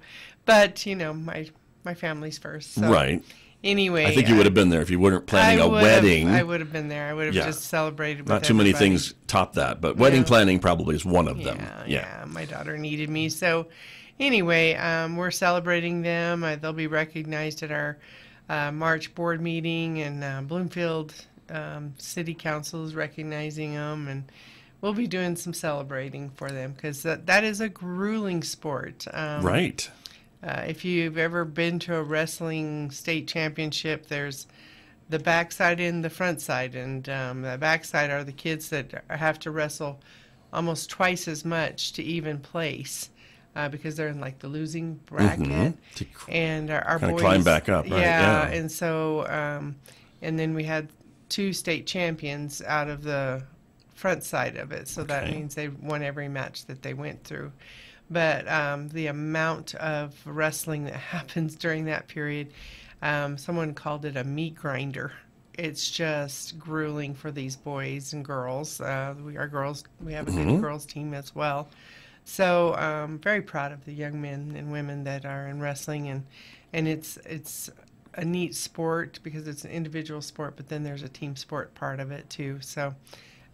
but 0.45 0.85
you 0.85 0.95
know, 0.95 1.13
my 1.13 1.49
my 1.83 1.93
family's 1.93 2.37
first. 2.37 2.73
So 2.75 2.89
right. 2.89 3.23
Anyway, 3.63 4.05
I 4.05 4.15
think 4.15 4.27
you 4.27 4.35
would 4.37 4.45
have 4.47 4.55
been 4.55 4.69
there 4.69 4.81
if 4.81 4.89
you 4.89 4.99
weren't 4.99 5.27
planning 5.27 5.61
I 5.61 5.65
a 5.65 5.69
wedding. 5.69 6.27
I 6.29 6.41
would 6.41 6.61
have 6.61 6.71
been 6.71 6.87
there. 6.87 7.07
I 7.07 7.13
would 7.13 7.27
have 7.27 7.35
Yeah. 7.35 7.45
just 7.45 7.65
celebrated. 7.65 8.21
With 8.23 8.29
Not 8.29 8.43
too 8.43 8.55
many 8.55 8.73
things 8.73 9.13
top 9.27 9.53
that, 9.53 9.79
but 9.81 9.97
wedding 9.97 10.21
Yeah. 10.21 10.27
planning 10.27 10.59
probably 10.59 10.95
is 10.95 11.05
one 11.05 11.27
of 11.27 11.43
them. 11.43 11.59
Yeah, 11.59 11.83
yeah. 11.85 12.25
My 12.27 12.45
daughter 12.45 12.75
needed 12.77 13.09
me. 13.09 13.29
So, 13.29 13.67
anyway, 14.19 14.73
um, 14.75 15.15
we're 15.15 15.29
celebrating 15.29 16.01
them. 16.01 16.43
Uh, 16.43 16.55
they'll 16.55 16.73
be 16.73 16.87
recognized 16.87 17.61
at 17.61 17.71
our 17.71 17.97
uh, 18.49 18.71
March 18.71 19.13
board 19.15 19.41
meeting, 19.41 20.01
and 20.01 20.23
uh, 20.23 20.41
Bloomfield 20.41 21.13
um, 21.49 21.93
City 21.97 22.33
Council 22.33 22.83
is 22.85 22.95
recognizing 22.95 23.75
them, 23.75 24.07
and 24.07 24.23
we'll 24.81 24.93
be 24.93 25.07
doing 25.07 25.35
some 25.35 25.53
celebrating 25.53 26.31
for 26.31 26.49
them 26.49 26.73
because 26.73 27.03
that, 27.03 27.27
that 27.27 27.43
is 27.43 27.61
a 27.61 27.69
grueling 27.69 28.41
sport. 28.43 29.05
Um, 29.13 29.41
Right. 29.45 29.89
Uh, 30.43 30.63
if 30.67 30.83
you've 30.85 31.17
ever 31.17 31.45
been 31.45 31.79
to 31.79 31.95
a 31.95 32.03
wrestling 32.03 32.91
state 32.91 33.27
championship, 33.27 34.07
there's 34.07 34.47
the 35.09 35.19
backside 35.19 35.79
and 35.79 36.03
the 36.03 36.09
front 36.09 36.41
side, 36.41 36.73
and 36.75 37.07
um, 37.09 37.41
the 37.41 37.57
backside 37.57 38.09
are 38.09 38.23
the 38.23 38.31
kids 38.31 38.69
that 38.69 39.03
have 39.09 39.37
to 39.39 39.51
wrestle 39.51 39.99
almost 40.53 40.89
twice 40.89 41.27
as 41.27 41.43
much 41.45 41.93
to 41.93 42.03
even 42.03 42.37
place 42.39 43.09
uh, 43.55 43.67
because 43.69 43.95
they're 43.97 44.07
in 44.07 44.19
like 44.21 44.39
the 44.39 44.47
losing 44.47 44.95
bracket, 45.05 45.47
Mhm. 45.47 45.73
To 45.95 46.05
cr- 46.05 46.31
and 46.31 46.71
our, 46.71 46.81
our 46.87 46.99
boys 46.99 47.19
climb 47.21 47.43
back 47.43 47.67
up, 47.69 47.83
right, 47.89 47.99
yeah. 47.99 48.47
and 48.47 48.71
so 48.71 49.27
um, 49.27 49.75
and 50.21 50.39
then 50.39 50.53
we 50.53 50.63
had 50.63 50.87
two 51.29 51.51
state 51.53 51.85
champions 51.87 52.61
out 52.61 52.89
of 52.89 53.03
the 53.03 53.43
front 53.95 54.23
side 54.23 54.55
of 54.57 54.71
it, 54.71 54.87
so 54.87 55.03
that 55.03 55.29
means 55.29 55.55
they 55.55 55.67
won 55.67 56.01
every 56.03 56.27
match 56.29 56.65
that 56.65 56.81
they 56.81 56.93
went 56.93 57.23
through. 57.23 57.51
But 58.11 58.47
um, 58.47 58.89
the 58.89 59.07
amount 59.07 59.73
of 59.75 60.13
wrestling 60.25 60.85
that 60.85 60.93
happens 61.15 61.55
during 61.55 61.85
that 61.85 62.07
period, 62.07 62.51
um, 63.01 63.37
someone 63.37 63.73
called 63.73 64.05
it 64.05 64.17
a 64.17 64.23
meat 64.23 64.55
grinder. 64.55 65.13
It's 65.53 65.89
just 65.89 66.59
grueling 66.59 67.13
for 67.13 67.31
these 67.31 67.55
boys 67.55 68.13
and 68.13 68.23
girls. 68.23 68.79
Uh, 68.79 69.15
we 69.23 69.37
are 69.37 69.47
girls. 69.47 69.83
We 70.03 70.13
have 70.13 70.27
a 70.27 70.31
good 70.31 70.61
girls 70.61 70.85
team 70.85 71.13
as 71.13 71.35
well. 71.35 71.69
So 72.23 72.75
um, 72.75 73.19
very 73.19 73.41
proud 73.41 73.71
of 73.71 73.83
the 73.85 73.93
young 73.93 74.21
men 74.21 74.53
and 74.55 74.71
women 74.71 75.03
that 75.05 75.25
are 75.25 75.47
in 75.47 75.59
wrestling, 75.59 76.07
and 76.07 76.25
and 76.71 76.87
it's 76.87 77.17
it's 77.25 77.69
a 78.15 78.23
neat 78.25 78.55
sport 78.55 79.19
because 79.23 79.47
it's 79.47 79.65
an 79.65 79.71
individual 79.71 80.21
sport, 80.21 80.55
but 80.55 80.69
then 80.69 80.83
there's 80.83 81.03
a 81.03 81.09
team 81.09 81.35
sport 81.35 81.73
part 81.75 81.99
of 81.99 82.11
it 82.11 82.29
too. 82.29 82.59
So 82.61 82.93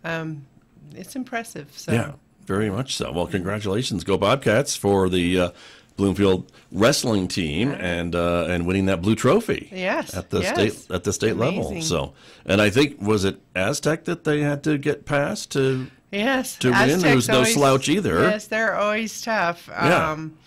um, 0.04 0.46
it's 0.94 1.16
impressive. 1.16 1.72
So 1.76 1.94
Yeah, 1.94 2.14
very 2.48 2.70
much 2.70 2.96
so. 2.96 3.12
Well, 3.12 3.28
congratulations, 3.28 4.04
go 4.04 4.18
Bobcats 4.18 4.76
for 4.76 5.10
the 5.10 5.40
uh, 5.40 5.50
Bloomfield 5.98 6.52
wrestling 6.72 7.28
team 7.28 7.72
and 7.72 8.16
uh, 8.16 8.46
and 8.50 8.66
winning 8.66 8.86
that 8.86 9.02
blue 9.02 9.16
trophy. 9.16 9.70
Yes, 9.72 10.16
at 10.16 10.30
the 10.30 10.40
yes. 10.42 10.54
state 10.54 10.92
at 10.96 11.04
the 11.04 11.12
state 11.12 11.36
level. 11.36 11.82
So, 11.82 12.14
and 12.46 12.62
I 12.62 12.70
think 12.70 13.02
was 13.02 13.26
it 13.26 13.40
Aztec 13.56 14.06
that 14.06 14.24
they 14.24 14.42
had 14.42 14.64
to 14.64 14.78
get 14.78 15.06
past 15.06 15.52
to. 15.52 15.88
Yes, 16.12 16.56
to 16.60 16.70
win, 16.70 16.90
Aztecs 16.90 17.14
who's 17.14 17.28
no 17.28 17.44
slouch 17.44 17.90
either. 17.90 18.22
Yes, 18.22 18.48
they're 18.48 18.76
always 18.76 19.22
tough. 19.22 19.68
Yeah. 19.68 20.12
Um, 20.12 20.38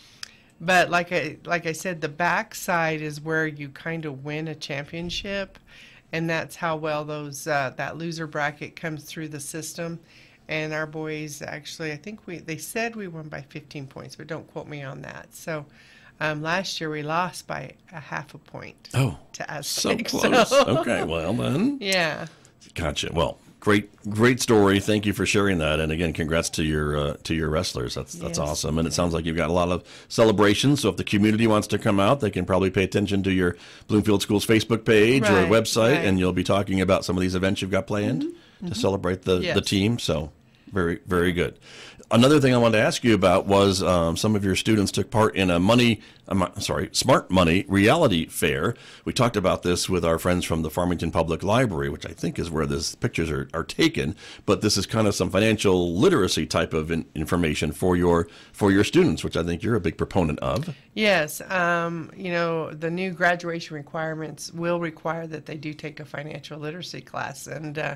but 0.61 0.89
like 0.89 1.13
I 1.13 1.37
like 1.45 1.67
I 1.67 1.73
said, 1.73 2.01
the 2.01 2.09
backside 2.09 3.03
is 3.03 3.21
where 3.21 3.47
you 3.47 3.69
kind 3.69 4.05
of 4.05 4.25
win 4.25 4.49
a 4.49 4.55
championship, 4.55 5.59
and 6.13 6.31
that's 6.31 6.57
how 6.57 6.77
well 6.77 7.05
those 7.05 7.47
uh, 7.47 7.73
that 7.77 7.99
loser 7.99 8.27
bracket 8.27 8.77
comes 8.77 9.05
through 9.05 9.29
the 9.29 9.41
system. 9.41 10.01
And 10.51 10.75
our 10.75 10.87
boys 10.87 11.41
actually, 11.43 11.93
I 11.93 11.97
think 11.97 12.27
we 12.27 12.39
they 12.39 12.59
said 12.59 12.97
we 12.97 13.09
won 13.09 13.29
by 13.29 13.41
15 13.43 13.87
points, 13.87 14.17
but 14.17 14.27
don't 14.27 14.47
quote 14.53 14.67
me 14.69 14.83
on 14.83 15.03
that. 15.03 15.35
So. 15.35 15.65
Um, 16.23 16.43
last 16.43 16.83
year 16.83 16.91
we 16.91 17.03
lost 17.03 17.47
by 17.47 17.73
a 17.95 17.99
half 17.99 18.35
a 18.35 18.39
point 18.39 18.91
Oh, 18.93 19.17
to 19.33 19.51
us. 19.51 19.67
so 19.67 19.97
close. 19.97 20.53
okay, 20.53 21.03
well 21.03 21.33
then, 21.33 21.79
Yeah. 21.81 22.27
gotcha. 22.75 23.09
Well, 23.11 23.39
great, 23.59 23.89
great 24.11 24.39
story. 24.43 24.81
Thank 24.81 25.07
you 25.07 25.15
for 25.15 25.25
sharing 25.25 25.57
that. 25.61 25.81
And 25.81 25.91
again, 25.91 26.13
congrats 26.13 26.51
to 26.51 26.63
your 26.63 26.95
uh, 26.99 27.17
to 27.25 27.35
your 27.35 27.49
wrestlers. 27.49 27.95
That's 27.95 28.13
that's 28.13 28.39
Yes. 28.39 28.49
awesome. 28.51 28.77
And 28.79 28.87
it 28.87 28.93
sounds 28.93 29.15
like 29.15 29.25
you've 29.25 29.39
got 29.39 29.49
a 29.49 29.55
lot 29.55 29.71
of 29.71 29.83
celebrations. 30.11 30.83
So 30.83 30.91
if 30.91 30.99
the 30.99 31.05
community 31.05 31.47
wants 31.47 31.67
to 31.69 31.79
come 31.79 31.99
out, 31.99 32.21
they 32.21 32.31
can 32.31 32.45
probably 32.45 32.69
pay 32.69 32.85
attention 32.85 33.23
to 33.23 33.33
your 33.33 33.57
Bloomfield 33.89 34.21
Schools 34.21 34.45
Facebook 34.45 34.85
page 34.85 35.23
or 35.23 35.47
website, 35.47 35.95
right. 35.97 36.05
and 36.05 36.19
you'll 36.19 36.35
be 36.35 36.45
talking 36.45 36.83
about 36.83 37.03
some 37.07 37.17
of 37.17 37.23
these 37.23 37.35
events 37.35 37.63
you've 37.63 37.71
got 37.71 37.87
planned 37.87 38.27
to 38.67 38.75
celebrate 38.75 39.23
the 39.23 39.39
the 39.55 39.63
team. 39.63 39.99
So 39.99 40.33
very 40.73 41.01
very 41.07 41.33
good. 41.33 41.59
Another 42.13 42.41
thing 42.41 42.53
I 42.53 42.59
wanted 42.59 42.79
to 42.79 42.83
ask 42.83 43.05
you 43.05 43.15
about 43.15 43.47
was 43.47 43.85
um, 43.85 44.17
some 44.17 44.35
of 44.35 44.45
your 44.45 44.57
students 44.57 44.91
took 44.91 45.13
part 45.13 45.37
in 45.37 45.49
a 45.49 45.61
money, 45.61 46.01
um, 46.27 46.51
sorry, 46.59 46.89
smart 46.91 47.31
money 47.31 47.65
reality 47.69 48.27
fair. 48.27 48.75
We 49.05 49.13
talked 49.13 49.37
about 49.37 49.63
this 49.63 49.89
with 49.89 50.05
our 50.05 50.19
friends 50.19 50.45
from 50.45 50.63
the 50.63 50.71
Farmington 50.71 51.13
Public 51.13 51.45
Library, 51.45 51.89
which 51.89 52.05
I 52.05 52.11
think 52.11 52.37
is 52.41 52.51
where 52.51 52.67
these 52.67 52.97
pictures 52.97 53.31
are, 53.31 53.49
are 53.55 53.63
taken. 53.63 54.17
But 54.45 54.61
this 54.61 54.77
is 54.77 54.87
kind 54.87 55.07
of 55.07 55.15
some 55.15 55.31
financial 55.31 55.95
literacy 55.95 56.47
type 56.47 56.75
of 56.75 56.91
in, 56.91 57.07
information 57.15 57.71
for 57.71 57.95
your 57.95 58.27
for 58.53 58.73
your 58.73 58.83
students, 58.83 59.23
which 59.23 59.37
I 59.37 59.45
think 59.45 59.63
you're 59.63 59.77
a 59.77 59.81
big 59.81 59.97
proponent 59.97 60.41
of. 60.41 60.75
Yes, 60.95 61.41
um, 61.43 62.11
you 62.17 62.33
know, 62.33 62.73
the 62.73 62.91
new 62.91 63.13
graduation 63.13 63.77
requirements 63.77 64.53
will 64.53 64.81
require 64.81 65.29
that 65.29 65.47
they 65.47 65.57
do 65.57 65.73
take 65.73 66.01
a 66.01 66.05
financial 66.05 66.59
literacy 66.59 67.03
class, 67.03 67.47
and 67.47 67.79
uh, 67.79 67.95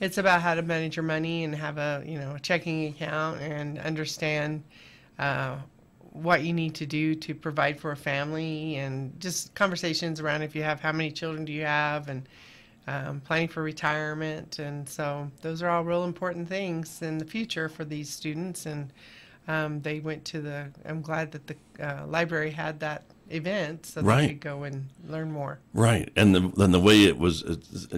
it's 0.00 0.18
about 0.18 0.42
how 0.42 0.54
to 0.54 0.62
manage 0.62 0.96
your 0.96 1.04
money 1.04 1.44
and 1.44 1.54
have 1.54 1.78
a 1.78 2.02
you 2.06 2.18
know 2.18 2.34
a 2.34 2.40
checking 2.40 2.86
account 2.88 3.40
and 3.40 3.78
understand 3.78 4.62
uh, 5.18 5.56
what 6.12 6.42
you 6.42 6.52
need 6.52 6.74
to 6.76 6.86
do 6.86 7.14
to 7.14 7.34
provide 7.34 7.78
for 7.78 7.92
a 7.92 7.96
family, 7.96 8.76
and 8.76 9.18
just 9.20 9.54
conversations 9.54 10.20
around 10.20 10.42
if 10.42 10.54
you 10.54 10.62
have 10.62 10.80
how 10.80 10.92
many 10.92 11.10
children 11.10 11.44
do 11.44 11.52
you 11.52 11.64
have 11.64 12.08
and 12.08 12.28
um, 12.86 13.20
planning 13.20 13.48
for 13.48 13.62
retirement, 13.62 14.58
and 14.58 14.88
so 14.88 15.30
those 15.42 15.62
are 15.62 15.68
all 15.68 15.84
real 15.84 16.04
important 16.04 16.48
things 16.48 17.02
in 17.02 17.18
the 17.18 17.24
future 17.24 17.68
for 17.68 17.84
these 17.84 18.08
students 18.08 18.66
and 18.66 18.92
um, 19.48 19.80
they 19.80 19.98
went 20.00 20.24
to 20.26 20.40
the. 20.40 20.70
I'm 20.84 21.00
glad 21.00 21.32
that 21.32 21.46
the 21.46 21.56
uh, 21.80 22.06
library 22.06 22.50
had 22.50 22.78
that 22.80 23.02
event 23.30 23.86
so 23.86 24.02
Right. 24.02 24.22
they 24.22 24.28
could 24.28 24.40
go 24.40 24.62
and 24.64 24.88
learn 25.08 25.30
more. 25.32 25.58
Right, 25.74 26.10
and 26.16 26.34
the, 26.34 26.52
then 26.56 26.72
the 26.72 26.80
way 26.80 27.04
it 27.04 27.18
was 27.18 27.42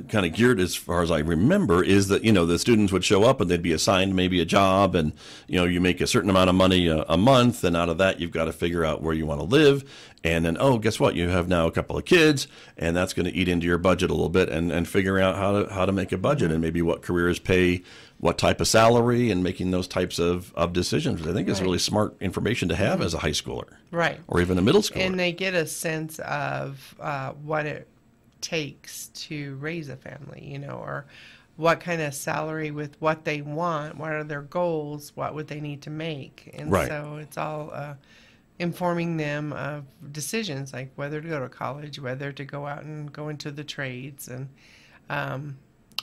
kind 0.08 0.26
of 0.26 0.32
geared, 0.32 0.60
as 0.60 0.75
far 0.75 1.02
as 1.02 1.10
I 1.10 1.20
remember, 1.20 1.82
is 1.82 2.08
that 2.08 2.25
you 2.25 2.32
know 2.32 2.46
the 2.46 2.58
students 2.58 2.92
would 2.92 3.04
show 3.04 3.25
up 3.25 3.40
and 3.40 3.50
they'd 3.50 3.62
be 3.62 3.72
assigned 3.72 4.14
maybe 4.16 4.40
a 4.40 4.44
job, 4.44 4.94
and 4.94 5.12
you 5.46 5.58
know 5.58 5.64
you 5.64 5.80
make 5.80 6.00
a 6.00 6.06
certain 6.06 6.30
amount 6.30 6.50
of 6.50 6.56
money 6.56 6.87
a, 6.88 7.02
a 7.08 7.16
month, 7.16 7.64
and 7.64 7.76
out 7.76 7.88
of 7.88 7.99
that 7.99 8.20
you've 8.20 8.30
got 8.32 8.46
to 8.46 8.52
figure 8.52 8.84
out 8.84 9.02
where 9.02 9.14
you 9.14 9.26
want 9.26 9.40
to 9.40 9.46
live, 9.46 9.84
and 10.25 10.44
then 10.44 10.56
oh, 10.60 10.78
guess 10.78 10.99
what? 11.00 11.14
You 11.14 11.28
have 11.28 11.49
now 11.49 11.66
a 11.66 11.70
couple 11.70 11.96
of 11.96 12.04
kids, 12.04 12.46
and 12.76 12.96
that's 12.96 13.12
going 13.12 13.26
to 13.26 13.32
eat 13.34 13.49
into 13.49 13.66
your 13.66 13.78
budget 13.78 14.10
a 14.10 14.14
little 14.14 14.28
bit, 14.28 14.49
and 14.49 14.70
and 14.72 14.87
figuring 14.88 15.25
out 15.25 15.37
how 15.37 15.62
to 15.62 15.72
how 15.72 15.87
to 15.87 15.92
make 15.92 16.12
a 16.12 16.18
budget, 16.18 16.50
and 16.50 16.60
maybe 16.60 16.82
what 16.82 17.02
careers 17.02 17.38
pay 17.38 17.82
what 18.20 18.36
type 18.36 18.60
of 18.60 18.68
salary, 18.68 19.30
and 19.30 19.42
making 19.42 19.70
those 19.70 19.88
types 19.88 20.18
of 20.18 20.52
of 20.54 20.72
decisions. 20.72 21.26
I 21.26 21.32
think 21.32 21.48
is 21.48 21.62
really 21.62 21.78
smart 21.78 22.14
information 22.20 22.68
to 22.68 22.76
have 22.76 23.00
as 23.00 23.14
a 23.14 23.18
high 23.18 23.30
schooler 23.30 23.68
Right. 23.90 24.20
or 24.28 24.40
even 24.40 24.58
a 24.58 24.62
middle 24.62 24.82
schooler. 24.82 25.06
And 25.06 25.18
they 25.18 25.32
get 25.32 25.54
a 25.54 25.66
sense 25.66 26.18
of 26.20 26.94
uh, 27.00 27.32
what 27.32 27.64
it 27.66 27.88
takes 28.40 29.08
to 29.08 29.56
raise 29.56 29.88
a 29.88 29.96
family, 29.96 30.44
you 30.44 30.58
know, 30.58 30.76
or 30.78 31.06
what 31.56 31.80
kind 31.80 32.00
of 32.00 32.14
salary 32.14 32.70
with 32.70 32.96
what 33.00 33.24
they 33.24 33.42
want, 33.42 33.96
what 33.98 34.12
are 34.12 34.24
their 34.24 34.42
goals, 34.42 35.12
what 35.14 35.34
would 35.34 35.46
they 35.48 35.60
need 35.60 35.82
to 35.82 35.90
make. 35.90 36.50
And 36.54 36.70
Right. 36.72 36.88
so 36.88 37.16
it's 37.16 37.36
all 37.36 37.70
uh, 37.72 37.94
informing 38.58 39.16
them 39.16 39.52
of 39.54 39.84
decisions 40.12 40.72
like 40.72 40.90
whether 40.96 41.20
to 41.20 41.28
go 41.28 41.40
to 41.40 41.48
college, 41.48 41.98
whether 41.98 42.32
to 42.32 42.44
go 42.44 42.66
out 42.66 42.82
and 42.84 43.12
go 43.12 43.28
into 43.28 43.50
the 43.50 43.64
trades, 43.64 44.28
and 44.28 44.48
um, 45.10 45.56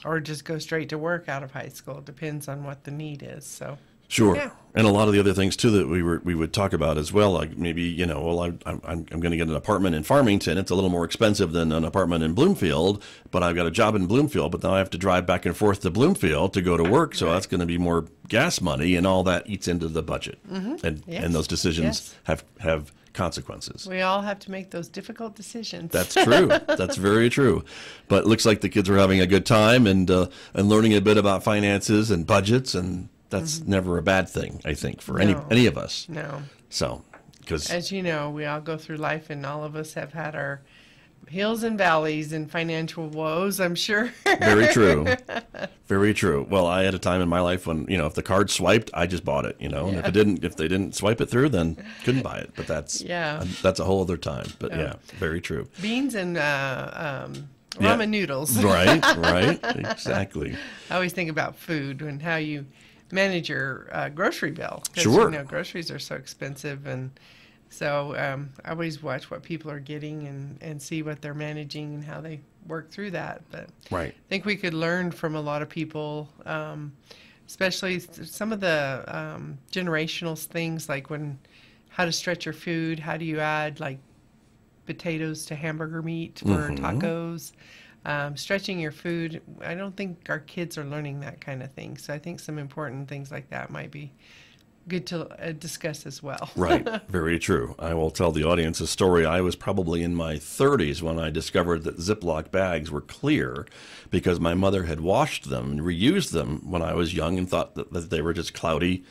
or 0.04 0.20
just 0.20 0.44
go 0.44 0.58
straight 0.58 0.88
to 0.90 0.98
work 0.98 1.28
out 1.28 1.42
of 1.42 1.52
high 1.52 1.68
school. 1.68 1.98
It 1.98 2.04
depends 2.04 2.48
on 2.48 2.64
what 2.64 2.84
the 2.84 2.90
need 2.90 3.22
is. 3.22 3.44
So. 3.46 3.78
Sure, 4.10 4.34
Yeah. 4.36 4.52
and 4.74 4.86
a 4.86 4.90
lot 4.90 5.06
of 5.08 5.12
the 5.12 5.20
other 5.20 5.34
things 5.34 5.54
too 5.54 5.70
that 5.72 5.86
we 5.86 6.02
were 6.02 6.22
we 6.24 6.34
would 6.34 6.54
talk 6.54 6.72
about 6.72 6.96
as 6.96 7.12
well, 7.12 7.30
like 7.30 7.58
maybe 7.58 7.82
you 7.82 8.06
know, 8.06 8.22
well, 8.22 8.40
I, 8.40 8.46
I'm 8.64 8.80
I'm, 8.86 9.04
going 9.04 9.32
to 9.32 9.36
get 9.36 9.48
an 9.48 9.54
apartment 9.54 9.94
in 9.94 10.02
Farmington. 10.02 10.56
It's 10.56 10.70
a 10.70 10.74
little 10.74 10.88
more 10.88 11.04
expensive 11.04 11.52
than 11.52 11.72
an 11.72 11.84
apartment 11.84 12.24
in 12.24 12.32
Bloomfield, 12.32 13.02
but 13.30 13.42
I've 13.42 13.54
got 13.54 13.66
a 13.66 13.70
job 13.70 13.94
in 13.94 14.06
Bloomfield, 14.06 14.50
but 14.52 14.62
now 14.62 14.72
I 14.72 14.78
have 14.78 14.88
to 14.90 14.98
drive 14.98 15.26
back 15.26 15.44
and 15.44 15.54
forth 15.54 15.80
to 15.82 15.90
Bloomfield 15.90 16.54
to 16.54 16.62
go 16.62 16.78
to 16.78 16.84
work, 16.84 17.14
so 17.14 17.30
that's 17.30 17.44
going 17.46 17.60
to 17.60 17.66
be 17.66 17.76
more 17.76 18.06
gas 18.28 18.62
money, 18.62 18.96
and 18.96 19.06
all 19.06 19.22
that 19.24 19.46
eats 19.46 19.68
into 19.68 19.88
the 19.88 20.02
budget, 20.02 20.38
mm-hmm. 20.50 20.76
and 20.86 21.02
Yes. 21.06 21.24
and 21.24 21.34
those 21.34 21.46
decisions 21.46 21.84
Yes. 21.84 22.14
have 22.24 22.44
have 22.60 22.92
consequences. 23.18 23.86
We 23.86 24.00
all 24.00 24.22
have 24.22 24.38
to 24.38 24.50
make 24.50 24.70
those 24.70 24.88
difficult 24.88 25.34
decisions. 25.34 25.90
That's 25.90 26.14
true. 26.14 26.46
That's 26.80 26.96
very 26.96 27.28
true. 27.28 27.64
But 28.06 28.24
it 28.24 28.26
looks 28.28 28.46
like 28.46 28.60
the 28.60 28.68
kids 28.68 28.88
are 28.88 28.96
having 28.96 29.20
a 29.20 29.26
good 29.26 29.44
time 29.44 29.86
and 29.86 30.10
uh, 30.10 30.28
and 30.54 30.68
learning 30.68 30.94
a 30.94 31.00
bit 31.00 31.18
about 31.18 31.42
finances 31.42 32.10
and 32.10 32.26
budgets, 32.26 32.74
and 32.74 33.08
that's 33.28 33.60
never 33.60 33.98
a 33.98 34.02
bad 34.02 34.28
thing, 34.28 34.62
I 34.64 34.74
think, 34.74 35.02
for 35.02 35.20
any 35.20 35.36
any 35.50 35.66
of 35.66 35.76
us. 35.76 36.06
no. 36.08 36.42
So, 36.70 37.02
because 37.40 37.70
As 37.70 37.90
you 37.90 38.02
know, 38.02 38.30
we 38.30 38.44
all 38.44 38.60
go 38.60 38.76
through 38.76 38.96
life 38.96 39.30
and 39.30 39.44
all 39.44 39.64
of 39.64 39.74
us 39.74 39.94
have 39.94 40.12
had 40.12 40.34
our 40.34 40.60
hills 41.26 41.62
and 41.62 41.76
valleys 41.76 42.32
and 42.32 42.50
financial 42.50 43.08
woes, 43.08 43.60
I'm 43.60 43.74
sure. 43.74 44.10
very 44.24 44.66
true, 44.68 45.06
very 45.86 46.14
true. 46.14 46.46
Well, 46.48 46.66
I 46.66 46.84
had 46.84 46.94
a 46.94 46.98
time 46.98 47.20
in 47.20 47.28
my 47.28 47.40
life 47.40 47.66
when 47.66 47.86
you 47.88 47.98
know 47.98 48.06
if 48.06 48.14
the 48.14 48.22
card 48.22 48.50
swiped, 48.50 48.90
I 48.94 49.06
just 49.06 49.24
bought 49.24 49.44
it, 49.44 49.56
you 49.60 49.68
know, 49.68 49.88
and 49.88 49.98
if 49.98 50.06
it 50.06 50.12
didn't, 50.14 50.44
if 50.44 50.56
they 50.56 50.68
didn't 50.68 50.94
swipe 50.94 51.20
it 51.20 51.26
through, 51.26 51.50
then 51.50 51.76
couldn't 52.04 52.22
buy 52.22 52.38
it. 52.38 52.52
But 52.56 52.66
that's 52.66 53.00
Yeah. 53.02 53.44
that's 53.62 53.80
a 53.80 53.84
whole 53.84 54.00
other 54.02 54.16
time. 54.16 54.46
But 54.58 54.72
yeah, 54.72 54.94
very 55.18 55.40
true. 55.40 55.68
Beans 55.82 56.14
and 56.14 56.36
uh, 56.38 57.24
um, 57.26 57.48
Yeah. 57.80 57.96
ramen 57.96 58.08
noodles. 58.08 58.62
Right, 58.64 59.02
right, 59.16 59.58
exactly. 59.76 60.56
I 60.90 60.94
always 60.94 61.12
think 61.12 61.30
about 61.30 61.56
food 61.56 62.00
and 62.02 62.22
how 62.22 62.36
you 62.36 62.66
manage 63.12 63.48
your 63.48 63.88
uh, 63.92 64.08
grocery 64.08 64.50
bill. 64.50 64.82
Sure. 64.94 65.30
You 65.30 65.38
know, 65.38 65.44
groceries 65.44 65.90
are 65.90 65.98
so 65.98 66.14
expensive, 66.14 66.86
and 66.86 67.10
so 67.70 68.16
um, 68.16 68.50
I 68.64 68.70
always 68.70 69.02
watch 69.02 69.30
what 69.30 69.42
people 69.42 69.70
are 69.70 69.80
getting 69.80 70.26
and, 70.26 70.58
and 70.62 70.80
see 70.80 71.02
what 71.02 71.20
they're 71.22 71.34
managing 71.34 71.94
and 71.94 72.04
how 72.04 72.20
they 72.20 72.40
work 72.66 72.90
through 72.90 73.12
that. 73.12 73.42
But 73.50 73.68
Right. 73.90 74.14
I 74.14 74.28
think 74.28 74.44
we 74.44 74.56
could 74.56 74.74
learn 74.74 75.10
from 75.10 75.34
a 75.34 75.40
lot 75.40 75.62
of 75.62 75.68
people, 75.68 76.28
um, 76.46 76.92
especially 77.46 78.00
some 78.00 78.52
of 78.52 78.60
the 78.60 79.04
um, 79.08 79.58
generational 79.72 80.38
things 80.38 80.88
like 80.88 81.10
when 81.10 81.38
how 81.90 82.04
to 82.04 82.12
stretch 82.12 82.44
your 82.46 82.52
food, 82.52 82.98
how 83.00 83.16
do 83.16 83.24
you 83.24 83.40
add 83.40 83.80
like 83.80 83.98
potatoes 84.86 85.44
to 85.46 85.54
hamburger 85.54 86.02
meat 86.02 86.42
for 86.46 86.72
tacos, 86.72 87.52
um, 88.04 88.36
stretching 88.36 88.80
your 88.80 88.92
food. 88.92 89.42
I 89.62 89.74
don't 89.74 89.96
think 89.96 90.28
our 90.28 90.38
kids 90.40 90.78
are 90.78 90.84
learning 90.84 91.20
that 91.20 91.40
kind 91.40 91.62
of 91.62 91.72
thing. 91.72 91.98
So 91.98 92.12
I 92.14 92.18
think 92.18 92.40
some 92.40 92.58
important 92.58 93.08
things 93.08 93.30
like 93.30 93.50
that 93.50 93.70
might 93.70 93.90
be 93.90 94.12
good 94.88 95.06
to 95.08 95.28
uh, 95.42 95.52
discuss 95.52 96.06
as 96.06 96.22
well. 96.22 96.50
Right, 96.56 96.86
very 97.08 97.38
true. 97.38 97.74
I 97.78 97.94
will 97.94 98.10
tell 98.10 98.32
the 98.32 98.44
audience 98.44 98.80
a 98.80 98.86
story. 98.86 99.24
I 99.24 99.40
was 99.40 99.54
probably 99.54 100.02
in 100.02 100.14
my 100.14 100.34
30s 100.34 101.02
when 101.02 101.18
I 101.18 101.30
discovered 101.30 101.84
that 101.84 101.98
Ziploc 101.98 102.50
bags 102.50 102.90
were 102.90 103.00
clear 103.00 103.66
because 104.10 104.40
my 104.40 104.54
mother 104.54 104.84
had 104.84 105.00
washed 105.00 105.50
them 105.50 105.70
and 105.70 105.80
reused 105.80 106.32
them 106.32 106.68
when 106.68 106.82
I 106.82 106.94
was 106.94 107.14
young 107.14 107.38
and 107.38 107.48
thought 107.48 107.74
that, 107.76 107.92
that 107.92 108.10
they 108.10 108.22
were 108.22 108.32
just 108.32 108.54
cloudy 108.54 109.04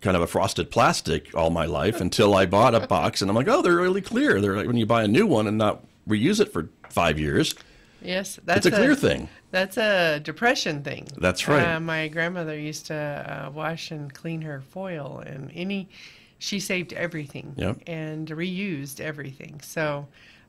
kind 0.00 0.16
of 0.16 0.22
a 0.22 0.26
frosted 0.26 0.70
plastic 0.70 1.34
all 1.34 1.50
my 1.50 1.66
life 1.66 2.00
until 2.00 2.34
I 2.34 2.46
bought 2.46 2.74
a 2.74 2.86
box, 2.86 3.22
and 3.22 3.30
I'm 3.30 3.36
like, 3.36 3.48
oh, 3.48 3.62
they're 3.62 3.76
really 3.76 4.00
clear. 4.02 4.40
They're 4.40 4.56
like 4.56 4.66
when 4.66 4.76
you 4.76 4.86
buy 4.86 5.04
a 5.04 5.08
new 5.08 5.26
one 5.26 5.46
and 5.46 5.58
not 5.58 5.84
reuse 6.08 6.40
it 6.40 6.52
for 6.52 6.68
five 6.88 7.18
years. 7.18 7.54
Yes, 8.02 8.38
that's 8.44 8.66
it's 8.66 8.74
a 8.74 8.78
clear 8.78 8.94
thing. 8.94 9.28
That's 9.50 9.76
a 9.76 10.20
depression 10.20 10.82
thing. 10.82 11.08
That's 11.18 11.48
right. 11.48 11.74
Uh, 11.74 11.80
my 11.80 12.08
grandmother 12.08 12.58
used 12.58 12.86
to 12.86 12.94
uh, 12.94 13.50
wash 13.50 13.90
and 13.90 14.12
clean 14.12 14.42
her 14.42 14.60
foil, 14.60 15.22
and 15.24 15.50
any 15.54 15.88
she 16.38 16.60
saved 16.60 16.92
everything 16.92 17.54
yep. 17.56 17.78
and 17.86 18.28
reused 18.28 19.00
everything. 19.00 19.60
So. 19.62 20.06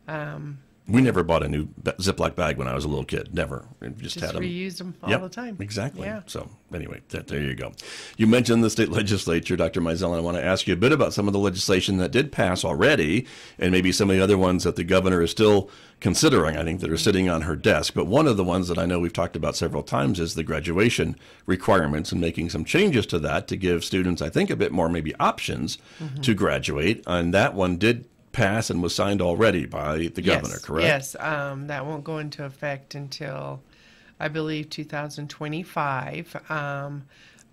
Um, 0.08 0.60
we 0.92 1.02
never 1.02 1.24
bought 1.24 1.44
a 1.44 1.48
new 1.48 1.68
Ziploc 1.84 2.36
bag 2.36 2.58
when 2.58 2.68
I 2.68 2.76
was 2.76 2.86
a 2.86 2.88
little 2.88 3.06
kid. 3.06 3.34
Never. 3.34 3.68
We 3.80 3.90
just, 3.90 4.16
just 4.16 4.20
had 4.20 4.36
them. 4.36 4.44
reused 4.44 4.78
them 4.78 4.96
all 5.02 5.10
yep, 5.10 5.22
the 5.22 5.30
time. 5.30 5.58
Exactly. 5.60 6.08
Yeah. 6.08 6.22
So 6.26 6.50
anyway, 6.74 7.02
th- 7.10 7.28
there 7.28 7.42
you 7.42 7.56
go. 7.56 7.74
You 8.18 8.28
mentioned 8.28 8.64
the 8.64 8.70
state 8.70 8.90
legislature, 8.90 9.56
Dr. 9.56 9.82
Mizell, 9.82 10.10
and 10.10 10.18
I 10.18 10.20
want 10.20 10.38
to 10.38 10.44
ask 10.44 10.68
you 10.68 10.74
a 10.74 10.78
bit 10.78 10.92
about 10.92 11.14
some 11.14 11.28
of 11.28 11.34
the 11.34 11.40
legislation 11.40 11.98
that 11.98 12.12
did 12.12 12.32
pass 12.32 12.64
already, 12.64 13.28
and 13.58 13.72
maybe 13.72 13.92
some 13.92 14.10
of 14.10 14.16
the 14.16 14.24
other 14.24 14.38
ones 14.38 14.64
that 14.64 14.76
the 14.76 14.84
governor 14.84 15.22
is 15.22 15.32
still 15.32 15.70
considering. 16.00 16.58
I 16.58 16.64
think 16.64 16.82
that 16.82 16.92
are 16.92 16.98
sitting 16.98 17.30
on 17.30 17.42
her 17.44 17.56
desk. 17.56 17.94
But 17.94 18.08
one 18.08 18.28
of 18.28 18.38
the 18.38 18.44
ones 18.44 18.68
that 18.68 18.78
I 18.78 18.86
know 18.86 19.00
we've 19.00 19.14
talked 19.14 19.36
about 19.36 19.56
several 19.56 19.84
times 19.84 20.20
is 20.20 20.36
the 20.36 20.44
graduation 20.44 21.16
requirements 21.46 22.12
and 22.12 22.20
making 22.20 22.50
some 22.50 22.66
changes 22.66 23.06
to 23.08 23.20
that 23.20 23.48
to 23.48 23.56
give 23.56 23.84
students, 23.84 24.22
I 24.22 24.30
think, 24.30 24.50
a 24.50 24.56
bit 24.56 24.72
more 24.72 24.90
maybe 24.90 25.16
options 25.16 25.78
mm-hmm. 26.00 26.22
to 26.22 26.34
graduate. 26.34 27.04
And 27.08 27.34
that 27.34 27.54
one 27.54 27.78
did 27.78 28.06
pass 28.32 28.70
and 28.70 28.82
was 28.82 28.96
signed 28.96 29.22
already 29.22 29.66
by 29.66 30.08
the 30.08 30.22
governor, 30.22 30.56
yes, 30.56 30.66
correct? 30.66 30.86
Yes, 30.86 31.16
um, 31.20 31.68
that 31.68 31.86
won't 31.86 32.04
go 32.04 32.18
into 32.18 32.46
effect 32.46 32.96
until 32.96 33.62
I 34.20 34.28
believe 34.28 34.70
2025. 34.70 36.50
Um, 36.50 37.04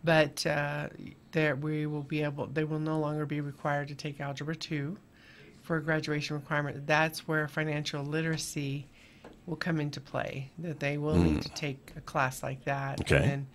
but 0.05 0.47
uh, 0.47 0.89
there 1.33 1.57
we 1.57 1.87
will 1.87 2.03
be 2.03 2.23
able. 2.23 2.47
They 2.47 2.65
will 2.65 2.79
no 2.79 2.99
longer 2.99 3.27
be 3.27 3.41
required 3.41 3.89
to 3.89 3.95
take 3.95 4.21
Algebra 4.21 4.55
2 4.55 4.97
for 5.63 5.77
a 5.77 5.83
graduation 5.83 6.37
requirement. 6.37 6.87
That's 6.87 7.27
where 7.27 7.49
financial 7.49 8.05
literacy 8.05 8.87
will 9.47 9.57
come 9.57 9.81
into 9.81 10.01
play. 10.01 10.51
That 10.59 10.79
they 10.81 10.99
will 10.99 11.17
mm. 11.17 11.25
need 11.25 11.43
to 11.43 11.49
take 11.51 11.93
a 11.97 12.01
class 12.01 12.43
like 12.43 12.65
that. 12.65 13.01
Okay. 13.01 13.17
And 13.17 13.25
then, 13.25 13.47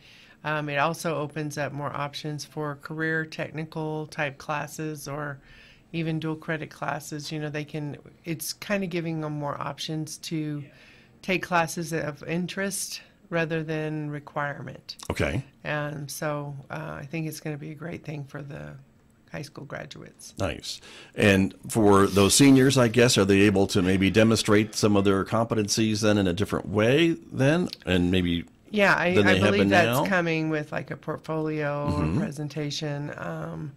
um, 0.46 0.70
it 0.70 0.76
also 0.76 1.16
opens 1.16 1.58
up 1.58 1.72
more 1.72 1.96
options 1.96 2.44
for 2.44 2.76
career 2.82 3.26
technical 3.26 4.08
type 4.08 4.38
classes 4.38 5.08
or 5.08 5.40
even 5.94 6.20
dual 6.20 6.36
credit 6.36 6.70
classes. 6.70 7.32
You 7.32 7.40
know, 7.40 7.50
they 7.50 7.64
can, 7.64 7.98
it's 8.26 8.52
kind 8.52 8.84
of 8.84 8.90
giving 8.90 9.22
them 9.22 9.34
more 9.34 9.60
options 9.62 10.18
to 10.18 10.64
take 11.22 11.42
classes 11.44 11.94
of 11.94 12.22
interest 12.24 13.02
rather 13.30 13.64
than 13.64 14.10
requirement. 14.10 14.98
Okay. 15.10 15.44
And 15.64 16.12
so 16.12 16.56
uh, 16.70 16.98
I 17.00 17.08
think 17.10 17.28
it's 17.28 17.40
going 17.40 17.56
to 17.56 17.60
be 17.60 17.72
a 17.72 17.76
great 17.76 18.04
thing 18.04 18.26
for 18.26 18.42
the 18.42 18.74
high 19.32 19.42
school 19.42 19.66
graduates. 19.66 20.34
Nice. 20.38 20.82
And 21.16 21.56
for 21.70 22.06
those 22.06 22.36
seniors, 22.36 22.78
I 22.78 22.88
guess, 22.88 23.18
are 23.18 23.26
they 23.26 23.42
able 23.42 23.66
to 23.68 23.82
maybe 23.82 24.12
demonstrate 24.12 24.76
some 24.76 24.96
of 24.96 25.06
their 25.06 25.24
competencies 25.26 26.02
then 26.02 26.18
in 26.18 26.28
a 26.28 26.34
different 26.34 26.70
way 26.70 27.18
then? 27.32 27.70
And 27.86 28.12
maybe. 28.12 28.46
Yeah, 28.70 28.94
I, 28.96 29.08
I 29.08 29.40
believe 29.40 29.70
that's 29.70 29.86
now? 29.86 30.06
coming 30.06 30.50
with 30.50 30.72
like 30.72 30.92
a 30.92 30.98
portfolio 30.98 31.90
mm-hmm. 31.90 32.18
or 32.18 32.22
presentation. 32.22 33.14
Um, 33.18 33.72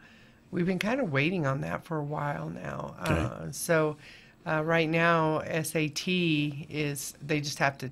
we've 0.51 0.67
been 0.67 0.79
kind 0.79 1.01
of 1.01 1.13
waiting 1.13 1.47
on 1.47 1.61
that 1.63 1.85
for 1.85 1.99
a 1.99 2.05
while 2.05 2.49
now. 2.49 2.95
Okay. 3.03 3.15
Uh, 3.15 3.51
so 3.51 3.97
uh, 4.47 4.63
right 4.65 4.89
now, 4.89 5.43
SAT 5.63 6.07
is 6.07 7.15
they 7.21 7.41
just 7.41 7.59
have 7.59 7.77
to 7.79 7.91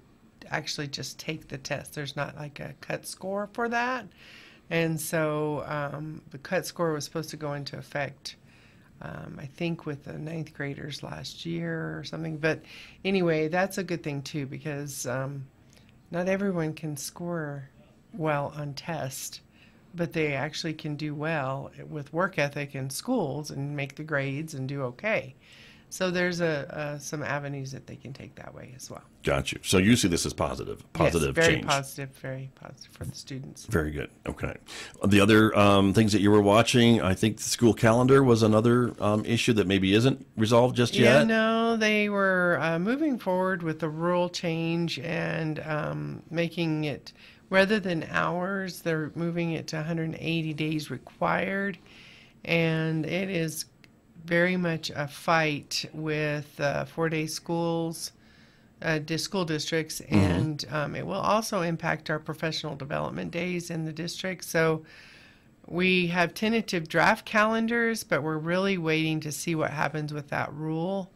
actually 0.50 0.87
just 0.87 1.18
take 1.18 1.49
the 1.49 1.58
test. 1.58 1.94
There's 1.94 2.16
not 2.16 2.37
like 2.37 2.61
a 2.61 2.75
cut 2.80 3.06
score 3.06 3.49
for 3.52 3.68
that. 3.68 4.06
And 4.70 5.00
so 5.00 5.64
um, 5.66 6.23
the 6.30 6.38
cut 6.38 6.66
score 6.66 6.92
was 6.92 7.04
supposed 7.04 7.30
to 7.30 7.37
go 7.37 7.52
into 7.54 7.76
effect, 7.76 8.37
um, 9.02 9.38
I 9.40 9.46
think, 9.46 9.84
with 9.84 10.04
the 10.04 10.14
ninth 10.14 10.54
graders 10.54 11.02
last 11.02 11.44
year 11.44 11.99
or 11.99 12.04
something. 12.04 12.38
But 12.38 12.62
anyway, 13.04 13.49
that's 13.49 13.78
a 13.78 13.84
good 13.84 14.02
thing 14.02 14.23
too 14.23 14.46
because 14.46 15.06
um, 15.06 15.46
not 16.11 16.28
everyone 16.28 16.73
can 16.73 16.96
score 16.96 17.68
well 18.12 18.52
on 18.57 18.74
test 18.74 19.40
but 19.94 20.12
they 20.12 20.35
actually 20.35 20.74
can 20.74 20.96
do 20.96 21.14
well 21.14 21.70
with 21.88 22.12
work 22.12 22.38
ethic 22.38 22.74
in 22.74 22.90
schools 22.90 23.50
and 23.50 23.76
make 23.76 23.94
the 23.96 24.04
grades 24.04 24.54
and 24.54 24.68
do 24.68 24.83
okay. 24.83 25.35
So 25.94 26.11
there's 26.11 26.40
a, 26.40 26.98
some 27.00 27.22
avenues 27.22 27.70
that 27.70 27.87
they 27.87 27.94
can 27.94 28.12
take 28.12 28.35
that 28.35 28.52
way 28.52 28.72
as 28.74 28.90
well. 28.90 29.04
Got 29.22 29.52
you. 29.52 29.61
So 29.62 29.78
you 29.78 29.94
see 29.94 30.09
this 30.09 30.26
as 30.26 30.33
positive, 30.33 30.85
positive 30.92 31.37
yes, 31.37 31.46
very 31.46 31.57
change. 31.59 31.68
positive, 31.68 32.09
very 32.16 32.50
positive 32.57 32.92
for 32.92 33.04
the 33.04 33.14
students. 33.14 33.66
Very 33.66 33.92
good. 33.92 34.11
Okay. 34.26 34.57
The 35.07 35.20
other 35.20 35.57
um, 35.57 35.92
things 35.92 36.11
that 36.11 36.20
you 36.20 36.33
were 36.33 36.42
watching, 36.42 37.00
I 37.00 37.14
think 37.14 37.37
the 37.37 37.44
school 37.44 37.72
calendar 37.72 38.24
was 38.24 38.42
another 38.42 38.92
um, 38.98 39.24
issue 39.24 39.52
that 39.52 39.68
maybe 39.68 39.94
isn't 39.94 40.26
resolved 40.37 40.74
just 40.74 40.96
yet. 40.96 41.18
yeah, 41.18 41.22
no, 41.22 41.76
they 41.76 42.09
were 42.09 42.59
uh, 42.61 42.80
moving 42.80 43.16
forward 43.16 43.62
with 43.62 43.78
the 43.78 43.88
rule 43.88 44.28
change 44.28 44.98
and 44.98 45.61
um, 45.61 46.24
making 46.28 46.85
it 46.85 47.12
rather 47.50 47.78
than 47.80 48.07
hours, 48.11 48.80
they're 48.83 49.12
moving 49.14 49.52
it 49.52 49.66
to 49.68 49.76
180 49.76 50.54
days 50.54 50.90
required. 50.90 51.78
And 52.44 53.07
it 53.07 53.30
is 53.30 53.66
very 54.24 54.57
much 54.57 54.90
a 54.90 55.07
fight 55.07 55.85
with 55.92 56.59
uh, 56.61 56.85
four 56.85 57.09
day 57.09 57.26
schools, 57.26 58.12
uh, 58.83 59.00
school 59.16 59.44
districts, 59.44 60.00
mm-hmm. 60.00 60.14
and 60.14 60.64
um, 60.70 60.94
it 60.94 61.07
will 61.07 61.14
also 61.14 61.62
impact 61.62 62.11
our 62.11 62.18
professional 62.18 62.74
development 62.74 63.30
days 63.30 63.70
in 63.70 63.85
the 63.85 63.92
district. 63.92 64.44
So 64.44 64.85
we 65.66 66.09
have 66.09 66.35
tentative 66.35 66.88
draft 66.88 67.24
calendars, 67.24 68.04
but 68.04 68.22
we're 68.22 68.38
really 68.38 68.78
waiting 68.78 69.20
to 69.20 69.33
see 69.33 69.54
what 69.54 69.70
happens 69.70 70.12
with 70.12 70.28
that 70.28 70.52
rule 70.52 71.11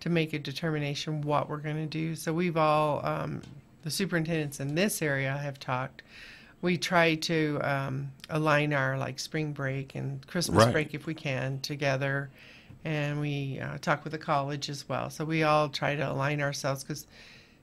to 0.00 0.08
make 0.08 0.32
a 0.32 0.38
determination 0.38 1.22
what 1.22 1.48
we're 1.48 1.56
going 1.58 1.76
to 1.76 1.86
do. 1.86 2.14
So 2.14 2.32
we've 2.32 2.56
all 2.56 3.04
um, 3.04 3.42
the 3.82 3.90
superintendents 3.90 4.60
in 4.60 4.74
this 4.74 5.02
area 5.02 5.36
have 5.36 5.58
talked, 5.58 6.02
we 6.60 6.76
try 6.76 7.14
to 7.14 7.60
um, 7.62 8.10
align 8.30 8.72
our 8.72 8.98
like 8.98 9.18
spring 9.18 9.52
break 9.52 9.94
and 9.94 10.26
Christmas 10.26 10.64
right. 10.64 10.72
break 10.72 10.94
if 10.94 11.06
we 11.06 11.14
can 11.14 11.60
together, 11.60 12.30
and 12.84 13.20
we 13.20 13.60
uh, 13.60 13.78
talk 13.78 14.04
with 14.04 14.12
the 14.12 14.18
college 14.18 14.68
as 14.68 14.88
well. 14.88 15.10
So 15.10 15.24
we 15.24 15.42
all 15.42 15.68
try 15.68 15.94
to 15.94 16.10
align 16.10 16.40
ourselves 16.40 16.82
because 16.82 17.06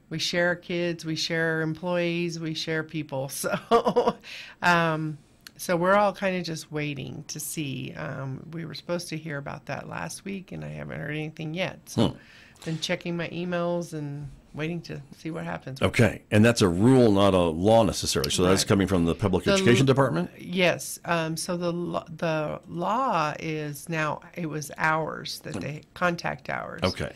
we 0.10 0.20
share 0.20 0.56
kids, 0.56 1.04
we 1.04 1.16
share 1.16 1.62
employees, 1.62 2.40
we 2.40 2.54
share 2.54 2.84
people. 2.84 3.30
So, 3.70 4.16
um, 4.62 5.18
so 5.58 5.78
we're 5.78 5.96
all 5.96 6.14
kind 6.14 6.36
of 6.36 6.44
just 6.44 6.72
waiting 6.72 7.24
to 7.30 7.40
see. 7.40 7.94
Um, 7.98 8.46
we 8.52 8.66
were 8.66 8.74
supposed 8.74 9.08
to 9.10 9.18
hear 9.18 9.38
about 9.38 9.66
that 9.68 9.88
last 9.88 10.26
week, 10.26 10.52
and 10.52 10.66
I 10.66 10.70
haven't 10.70 11.00
heard 11.00 11.12
anything 11.12 11.54
yet. 11.54 11.80
So, 11.86 12.10
hmm. 12.10 12.18
been 12.66 12.80
checking 12.80 13.16
my 13.16 13.30
emails 13.30 13.94
and 13.94 14.30
waiting 14.56 14.82
to 14.82 15.02
see 15.18 15.32
what 15.32 15.44
happens. 15.44 15.82
Okay, 15.82 16.24
and 16.32 16.44
that's 16.44 16.62
a 16.62 16.68
rule, 16.68 17.12
not 17.12 17.34
a 17.34 17.42
law 17.42 17.84
necessarily. 17.84 18.32
So 18.32 18.44
right. 18.44 18.50
that's 18.50 18.64
coming 18.64 18.88
from 18.88 19.06
the 19.06 19.16
public 19.16 19.44
the, 19.46 19.54
education 19.54 19.86
department. 19.86 20.32
Yes. 20.38 21.00
Um, 21.06 21.38
so 21.38 21.58
the 21.58 21.72
the 22.16 22.62
law 22.68 23.34
is 23.40 23.90
now 23.90 24.22
it 24.34 24.48
was 24.48 24.72
hours 24.78 25.40
that 25.40 25.56
they 25.56 25.84
contact 25.94 26.50
hours. 26.50 26.82
Okay. 26.84 27.16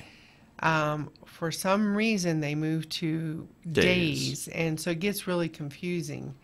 Um, 0.62 1.10
for 1.26 1.52
some 1.52 1.96
reason, 1.96 2.42
they 2.42 2.54
moved 2.54 2.90
to 2.92 3.48
days. 3.72 4.46
days. 4.46 4.48
and 4.50 4.80
so 4.80 4.92
it 4.92 5.00
gets 5.00 5.26
really 5.26 5.48
confusing. 5.48 6.36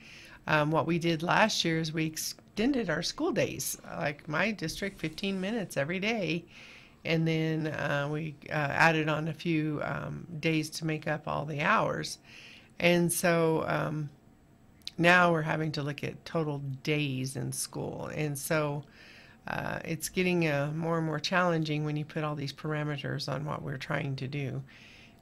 Um, 0.47 0.71
what 0.71 0.85
we 0.85 0.99
did 0.99 1.23
last 1.23 1.65
year 1.65 1.79
is 1.79 1.91
we 1.91 2.05
extended 2.05 2.89
our 2.89 3.01
school 3.01 3.31
days, 3.31 3.77
like 3.97 4.27
my 4.29 4.51
district, 4.51 4.99
15 4.99 5.41
minutes 5.41 5.75
every 5.75 5.99
day 5.99 6.45
and 7.05 7.27
then 7.27 7.67
uh, 7.67 8.07
we 8.11 8.35
uh, 8.49 8.53
added 8.53 9.07
on 9.09 9.27
a 9.27 9.33
few 9.33 9.81
um, 9.83 10.27
days 10.39 10.69
to 10.71 10.85
make 10.85 11.07
up 11.07 11.27
all 11.27 11.45
the 11.45 11.61
hours. 11.61 12.17
And 12.79 13.11
so 13.11 13.63
um, 13.67 14.09
now 14.97 15.31
we're 15.31 15.41
having 15.41 15.71
to 15.73 15.83
look 15.83 16.03
at 16.03 16.25
total 16.25 16.59
days 16.83 17.35
in 17.35 17.51
school. 17.51 18.09
And 18.13 18.37
so 18.37 18.83
uh, 19.47 19.79
it's 19.85 20.09
getting 20.09 20.47
uh, 20.47 20.71
more 20.75 20.97
and 20.97 21.05
more 21.05 21.19
challenging 21.19 21.85
when 21.85 21.95
you 21.95 22.05
put 22.05 22.23
all 22.23 22.35
these 22.35 22.53
parameters 22.53 23.31
on 23.31 23.45
what 23.45 23.61
we're 23.61 23.77
trying 23.77 24.15
to 24.17 24.27
do. 24.27 24.63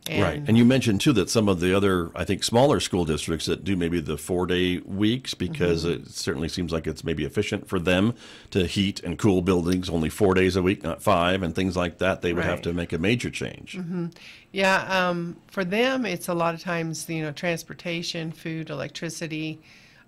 And 0.08 0.22
right. 0.22 0.44
And 0.46 0.58
you 0.58 0.66
mentioned, 0.66 1.00
too, 1.00 1.14
that 1.14 1.30
some 1.30 1.48
of 1.48 1.62
the 1.62 1.76
other, 1.76 2.12
I 2.14 2.26
think, 2.26 2.44
smaller 2.44 2.80
school 2.80 3.06
districts 3.06 3.46
that 3.46 3.64
do 3.64 3.78
maybe 3.78 4.02
the 4.02 4.18
four 4.18 4.46
day 4.46 4.80
weeks 4.80 5.34
because 5.34 5.86
mm-hmm. 5.86 6.04
it 6.04 6.10
certainly 6.10 6.50
seems 6.50 6.74
like 6.74 6.88
it's 6.88 7.04
maybe 7.04 7.24
efficient 7.24 7.70
for 7.70 7.80
them 7.80 8.14
to 8.52 8.66
heat 8.66 9.02
and 9.02 9.18
cool 9.18 9.42
buildings 9.42 9.90
only 9.90 10.10
four 10.10 10.34
days 10.34 10.56
a 10.56 10.62
week, 10.62 10.84
not 10.84 11.02
five, 11.02 11.42
and 11.42 11.56
things 11.56 11.78
like 11.78 12.00
that. 12.00 12.22
They 12.22 12.34
would 12.34 12.44
right. 12.44 12.50
have 12.50 12.62
to 12.64 12.74
make 12.74 12.92
a 12.92 12.98
major 12.98 13.30
change. 13.30 13.78
Mm-hmm. 13.78 14.08
Yeah. 14.52 15.10
Um, 15.10 15.38
for 15.48 15.64
them, 15.64 16.06
it's 16.06 16.28
a 16.28 16.34
lot 16.34 16.54
of 16.54 16.62
times, 16.62 17.10
you 17.10 17.22
know, 17.22 17.32
transportation, 17.32 18.32
food, 18.32 18.70
electricity. 18.70 19.62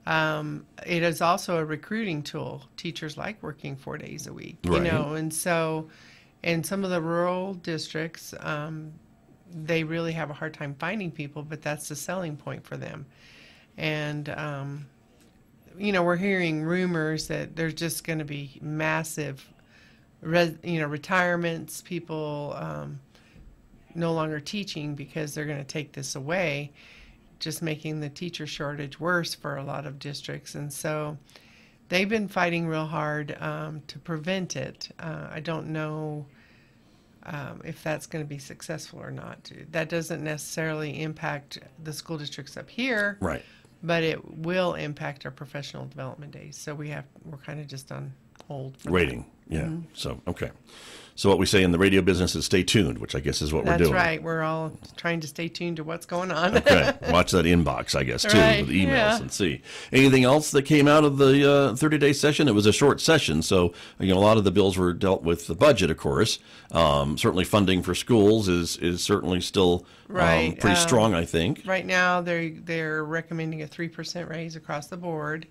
Um, 0.05 0.65
it 0.85 1.03
is 1.03 1.21
also 1.21 1.57
a 1.57 1.65
recruiting 1.65 2.21
tool. 2.21 2.63
Teachers 2.75 3.17
like 3.17 3.41
working 3.41 3.75
four 3.75 3.97
days 3.97 4.27
a 4.27 4.33
week, 4.33 4.57
you 4.63 4.79
know, 4.79 5.13
and 5.13 5.33
so 5.33 5.89
in 6.43 6.63
some 6.63 6.83
of 6.83 6.91
the 6.91 7.01
rural 7.01 7.55
districts, 7.55 8.33
um, 8.39 8.91
they 9.55 9.83
really 9.83 10.11
have 10.11 10.29
a 10.29 10.33
hard 10.33 10.53
time 10.53 10.75
finding 10.77 11.11
people, 11.11 11.41
but 11.41 11.61
that's 11.61 11.87
the 11.87 11.95
selling 11.95 12.35
point 12.35 12.65
for 12.65 12.75
them. 12.75 13.05
And 13.77 14.29
um, 14.29 14.85
you 15.77 15.91
know, 15.91 16.03
we're 16.03 16.15
hearing 16.15 16.63
rumors 16.63 17.27
that 17.27 17.55
there's 17.55 17.73
just 17.73 18.03
going 18.03 18.19
to 18.19 18.25
be 18.25 18.59
massive, 18.61 19.47
you 20.23 20.79
know, 20.79 20.87
retirements, 20.87 21.81
people 21.81 22.53
um, 22.57 22.99
no 23.93 24.13
longer 24.13 24.39
teaching 24.39 24.95
because 24.95 25.33
they're 25.33 25.45
going 25.45 25.57
to 25.57 25.63
take 25.63 25.91
this 25.93 26.15
away, 26.15 26.71
just 27.39 27.61
making 27.61 27.99
the 27.99 28.09
teacher 28.09 28.47
shortage 28.47 28.99
worse 28.99 29.33
for 29.33 29.57
a 29.57 29.63
lot 29.63 29.85
of 29.85 29.99
districts. 29.99 30.55
And 30.55 30.71
so 30.71 31.17
they've 31.89 32.09
been 32.09 32.27
fighting 32.27 32.67
real 32.67 32.85
hard 32.85 33.35
um, 33.41 33.81
to 33.87 33.99
prevent 33.99 34.55
it. 34.55 34.89
Uh, 34.99 35.27
I 35.31 35.39
don't 35.39 35.67
know 35.67 36.25
um, 37.25 37.61
if 37.65 37.81
that's 37.83 38.05
going 38.05 38.23
to 38.23 38.27
be 38.29 38.37
successful 38.37 38.99
or 38.99 39.11
not. 39.11 39.51
That 39.71 39.89
doesn't 39.89 40.23
necessarily 40.23 41.01
impact 41.01 41.59
the 41.83 41.93
school 41.93 42.17
districts 42.17 42.55
up 42.57 42.69
here, 42.69 43.17
Right. 43.19 43.43
but 43.83 44.03
it 44.03 44.37
will 44.37 44.75
impact 44.75 45.25
our 45.25 45.31
professional 45.31 45.85
development 45.87 46.31
days. 46.31 46.57
So 46.57 46.73
we 46.75 46.89
have 46.89 47.05
we're 47.23 47.37
kind 47.37 47.59
of 47.59 47.67
just 47.67 47.91
on 47.91 48.13
hold. 48.47 48.77
For. 48.77 48.91
Waiting. 48.91 49.25
Yeah. 49.47 49.61
Mm-hmm. 49.63 49.81
So, 49.93 50.21
okay. 50.27 50.51
So, 51.17 51.29
what 51.29 51.37
we 51.37 51.45
say 51.45 51.63
in 51.63 51.71
the 51.71 51.77
radio 51.79 52.01
business 52.01 52.35
is 52.35 52.43
stay 52.43 52.61
tuned, 52.61 52.97
which 52.97 53.15
I 53.15 53.21
guess 53.21 53.41
is 53.41 53.53
what 53.53 53.63
That's 53.63 53.79
we're 53.79 53.85
doing. 53.85 53.95
right. 53.95 54.21
We're 54.21 54.41
all 54.41 54.77
trying 54.97 55.21
to 55.21 55.27
stay 55.27 55.47
tuned 55.47 55.77
to 55.77 55.83
what's 55.85 56.05
going 56.05 56.29
on. 56.29 56.57
Okay. 56.57 56.91
Watch 57.09 57.31
that 57.31 57.45
inbox, 57.45 57.95
I 57.95 58.03
guess, 58.03 58.23
too, 58.23 58.37
Right, 58.37 58.59
with 58.67 58.75
emails 58.75 58.87
yeah. 58.87 59.21
and 59.21 59.31
see. 59.31 59.61
Anything 59.93 60.25
else 60.25 60.51
that 60.51 60.63
came 60.63 60.89
out 60.89 61.05
of 61.05 61.17
the 61.17 61.73
30 61.77 61.97
day 61.99 62.11
session? 62.11 62.49
It 62.49 62.53
was 62.53 62.65
a 62.65 62.73
short 62.73 62.99
session, 62.99 63.41
so 63.41 63.71
you 63.97 64.13
know 64.13 64.17
a 64.17 64.19
lot 64.19 64.35
of 64.35 64.43
the 64.43 64.51
bills 64.51 64.77
were 64.77 64.91
dealt 64.91 65.23
with 65.23 65.47
the 65.47 65.55
budget, 65.55 65.89
of 65.89 65.95
course. 65.95 66.37
Um, 66.71 67.17
certainly, 67.17 67.45
funding 67.45 67.81
for 67.81 67.95
schools 67.95 68.49
is 68.49 68.75
is 68.77 69.01
certainly 69.01 69.39
still 69.39 69.85
um, 70.09 70.15
Right, 70.17 70.59
pretty 70.59 70.75
um, 70.75 70.81
strong, 70.85 71.13
I 71.13 71.23
think. 71.23 71.61
right 71.65 71.85
now, 71.85 72.19
they're 72.19 72.49
they're 72.49 73.05
recommending 73.05 73.61
a 73.61 73.67
three 73.67 73.87
percent 73.87 74.27
raise 74.29 74.57
across 74.57 74.87
the 74.87 74.97
board. 74.97 75.47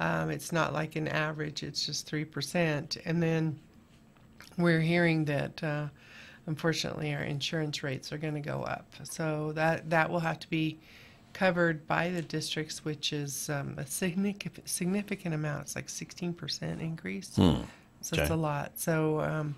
Um, 0.00 0.30
it's 0.30 0.52
not 0.52 0.72
like 0.72 0.96
an 0.96 1.08
average; 1.08 1.62
it's 1.62 1.86
just 1.86 2.06
three 2.06 2.24
percent. 2.24 2.96
And 3.04 3.22
then 3.22 3.58
we're 4.58 4.80
hearing 4.80 5.24
that, 5.26 5.62
uh, 5.62 5.86
unfortunately, 6.46 7.14
our 7.14 7.22
insurance 7.22 7.82
rates 7.82 8.12
are 8.12 8.18
going 8.18 8.34
to 8.34 8.40
go 8.40 8.62
up. 8.62 8.94
So 9.04 9.52
that 9.52 9.90
that 9.90 10.10
will 10.10 10.20
have 10.20 10.38
to 10.40 10.50
be 10.50 10.78
covered 11.32 11.86
by 11.86 12.10
the 12.10 12.22
districts, 12.22 12.84
which 12.84 13.12
is 13.12 13.48
um, 13.48 13.74
a 13.78 13.86
significant 13.86 14.68
significant 14.68 15.34
amount. 15.34 15.62
It's 15.62 15.76
like 15.76 15.88
sixteen 15.88 16.32
percent 16.34 16.80
increase. 16.80 17.38
So 18.00 18.16
it's 18.16 18.30
a 18.30 18.36
lot. 18.36 18.72
So. 18.78 19.20
Um, 19.20 19.54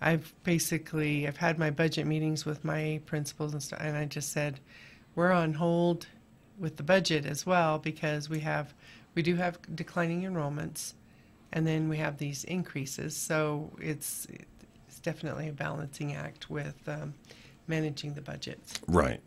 I've 0.00 0.32
basically 0.44 1.28
I've 1.28 1.36
had 1.36 1.58
my 1.58 1.70
budget 1.70 2.06
meetings 2.06 2.46
with 2.46 2.64
my 2.64 3.00
principals 3.04 3.52
and 3.52 3.62
stuff, 3.62 3.80
and 3.82 3.96
I 3.96 4.06
just 4.06 4.32
said 4.32 4.58
we're 5.14 5.30
on 5.30 5.52
hold 5.52 6.06
with 6.58 6.76
the 6.76 6.82
budget 6.82 7.26
as 7.26 7.44
well 7.44 7.78
because 7.78 8.28
we 8.28 8.40
have 8.40 8.72
we 9.14 9.22
do 9.22 9.36
have 9.36 9.58
declining 9.74 10.22
enrollments, 10.22 10.94
and 11.52 11.66
then 11.66 11.88
we 11.88 11.98
have 11.98 12.18
these 12.18 12.44
increases. 12.44 13.16
So 13.16 13.70
it's 13.80 14.26
it's 14.88 15.00
definitely 15.00 15.48
a 15.48 15.52
balancing 15.52 16.14
act 16.14 16.50
with 16.50 16.76
um, 16.88 17.14
managing 17.66 18.14
the 18.14 18.20
budgets. 18.20 18.74
Right. 18.86 19.20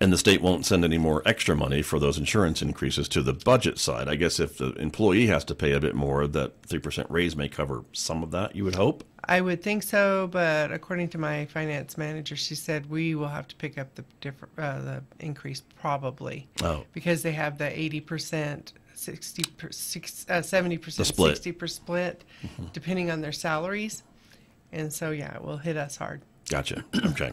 And 0.00 0.12
the 0.12 0.18
state 0.18 0.42
won't 0.42 0.66
send 0.66 0.84
any 0.84 0.98
more 0.98 1.22
extra 1.24 1.56
money 1.56 1.80
for 1.80 1.98
those 1.98 2.18
insurance 2.18 2.60
increases 2.60 3.08
to 3.10 3.22
the 3.22 3.32
budget 3.32 3.78
side. 3.78 4.08
I 4.08 4.16
guess 4.16 4.40
if 4.40 4.58
the 4.58 4.72
employee 4.72 5.28
has 5.28 5.44
to 5.44 5.54
pay 5.54 5.72
a 5.72 5.80
bit 5.80 5.94
more, 5.94 6.26
that 6.26 6.60
3% 6.62 7.06
raise 7.08 7.36
may 7.36 7.48
cover 7.48 7.84
some 7.92 8.22
of 8.22 8.32
that, 8.32 8.54
you 8.56 8.64
would 8.64 8.74
hope. 8.74 9.04
I 9.26 9.40
would 9.40 9.62
think 9.62 9.82
so, 9.82 10.28
but 10.30 10.72
according 10.72 11.08
to 11.10 11.18
my 11.18 11.46
finance 11.46 11.96
manager, 11.96 12.36
she 12.36 12.54
said 12.54 12.90
we 12.90 13.14
will 13.14 13.28
have 13.28 13.48
to 13.48 13.56
pick 13.56 13.78
up 13.78 13.94
the 13.94 14.04
different 14.20 14.52
uh, 14.58 14.80
the 14.80 15.02
increase 15.20 15.62
probably. 15.80 16.48
Oh. 16.62 16.84
because 16.92 17.22
they 17.22 17.32
have 17.32 17.56
the 17.56 17.64
80%, 17.64 18.72
60 18.94 19.42
per, 19.56 19.70
six, 19.70 20.24
uh, 20.28 20.34
70%, 20.40 20.96
The 20.96 21.04
split. 21.04 21.30
60 21.36 21.52
per 21.52 21.66
split, 21.66 22.24
depending 22.72 23.10
on 23.10 23.20
their 23.20 23.32
salaries. 23.32 24.02
And 24.72 24.92
so, 24.92 25.10
yeah, 25.10 25.34
it 25.34 25.42
will 25.44 25.58
hit 25.58 25.76
us 25.76 25.96
hard. 25.96 26.22
Gotcha. 26.48 26.84
Okay. 27.06 27.32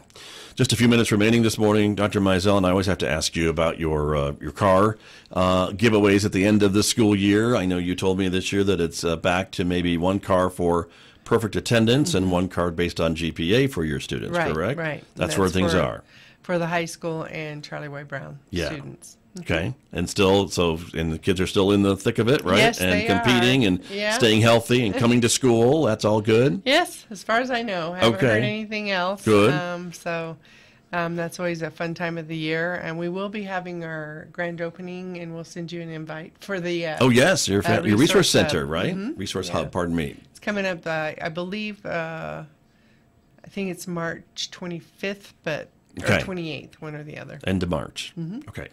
Just 0.55 0.71
a 0.73 0.75
few 0.75 0.87
minutes 0.87 1.11
remaining 1.11 1.41
this 1.41 1.57
morning, 1.57 1.95
Dr. 1.95 2.21
Mizell, 2.21 2.57
and 2.57 2.65
I 2.65 2.69
always 2.69 2.85
have 2.85 2.99
to 2.99 3.09
ask 3.09 3.35
you 3.35 3.49
about 3.49 3.79
your 3.79 4.15
uh, 4.15 4.33
your 4.39 4.51
car 4.51 4.97
uh, 5.33 5.69
giveaways 5.71 6.23
at 6.23 6.31
the 6.33 6.45
end 6.45 6.61
of 6.63 6.73
the 6.73 6.83
school 6.83 7.15
year. 7.15 7.55
I 7.55 7.65
know 7.65 7.77
you 7.77 7.95
told 7.95 8.17
me 8.19 8.27
this 8.29 8.51
year 8.53 8.63
that 8.65 8.79
it's 8.79 9.03
uh, 9.03 9.15
back 9.15 9.51
to 9.53 9.65
maybe 9.65 9.97
one 9.97 10.19
car 10.19 10.49
for 10.49 10.87
perfect 11.25 11.55
attendance 11.55 12.13
and 12.13 12.31
one 12.31 12.47
card 12.47 12.75
based 12.75 12.99
on 13.01 13.15
GPA 13.15 13.71
for 13.71 13.83
your 13.83 13.99
students, 13.99 14.37
Right, 14.37 14.53
correct? 14.53 14.77
right. 14.79 14.99
That's, 15.15 15.31
That's 15.31 15.37
where 15.37 15.49
things 15.49 15.71
for- 15.73 15.81
are. 15.81 16.03
For 16.43 16.57
the 16.57 16.67
high 16.67 16.85
school 16.85 17.23
and 17.29 17.63
Charlie 17.63 17.87
Y. 17.89 18.03
Brown 18.03 18.39
Yeah. 18.49 18.67
students. 18.67 19.17
Okay. 19.39 19.73
And 19.93 20.09
still, 20.09 20.49
so, 20.49 20.77
and 20.93 21.11
the 21.13 21.17
kids 21.19 21.39
are 21.39 21.47
still 21.47 21.71
in 21.71 21.83
the 21.83 21.95
thick 21.95 22.19
of 22.19 22.27
it, 22.27 22.43
right? 22.43 22.57
Yes, 22.57 22.81
and 22.81 22.91
they 22.91 23.05
competing 23.05 23.63
are. 23.63 23.67
and 23.67 23.85
Yeah. 23.89 24.11
staying 24.13 24.41
healthy 24.41 24.85
and 24.85 24.93
coming 24.93 25.21
to 25.21 25.29
school. 25.29 25.83
That's 25.83 26.03
all 26.03 26.19
good. 26.21 26.61
Yes, 26.65 27.05
as 27.09 27.23
far 27.23 27.39
as 27.39 27.49
I 27.49 27.61
know. 27.61 27.93
I 27.93 27.99
haven't 27.99 28.15
Okay. 28.15 28.27
heard 28.27 28.43
anything 28.43 28.91
else. 28.91 29.23
Good. 29.23 29.53
Um, 29.53 29.93
so 29.93 30.35
um, 30.91 31.15
that's 31.15 31.39
always 31.39 31.61
a 31.61 31.71
fun 31.71 31.93
time 31.93 32.17
of 32.17 32.27
the 32.27 32.35
year. 32.35 32.73
And 32.73 32.99
we 32.99 33.07
will 33.07 33.29
be 33.29 33.43
having 33.43 33.85
our 33.85 34.27
grand 34.33 34.59
opening, 34.59 35.17
and 35.19 35.33
we'll 35.33 35.45
send 35.45 35.71
you 35.71 35.81
an 35.81 35.89
invite 35.89 36.33
for 36.41 36.59
the. 36.59 36.87
Uh, 36.87 36.97
Oh, 36.99 37.09
yes. 37.09 37.47
Your, 37.47 37.65
Uh, 37.65 37.83
your 37.83 37.97
resource 37.97 38.29
center, 38.29 38.65
right? 38.65 38.93
Mhm. 38.93 39.17
Resource 39.17 39.47
Yeah. 39.47 39.53
hub, 39.53 39.71
pardon 39.71 39.95
me. 39.95 40.17
It's 40.31 40.39
coming 40.41 40.65
up, 40.65 40.85
uh, 40.85 41.13
I 41.21 41.29
believe, 41.29 41.85
uh, 41.85 42.43
I 43.45 43.47
think 43.47 43.71
it's 43.71 43.87
March 43.87 44.49
25th, 44.51 45.33
but 45.43 45.69
Okay. 46.03 46.17
or 46.17 46.19
28th, 46.19 46.81
one 46.81 46.95
or 46.95 47.03
the 47.03 47.17
other. 47.17 47.39
End 47.45 47.63
of 47.63 47.69
March. 47.69 48.13
Okay. 48.49 48.67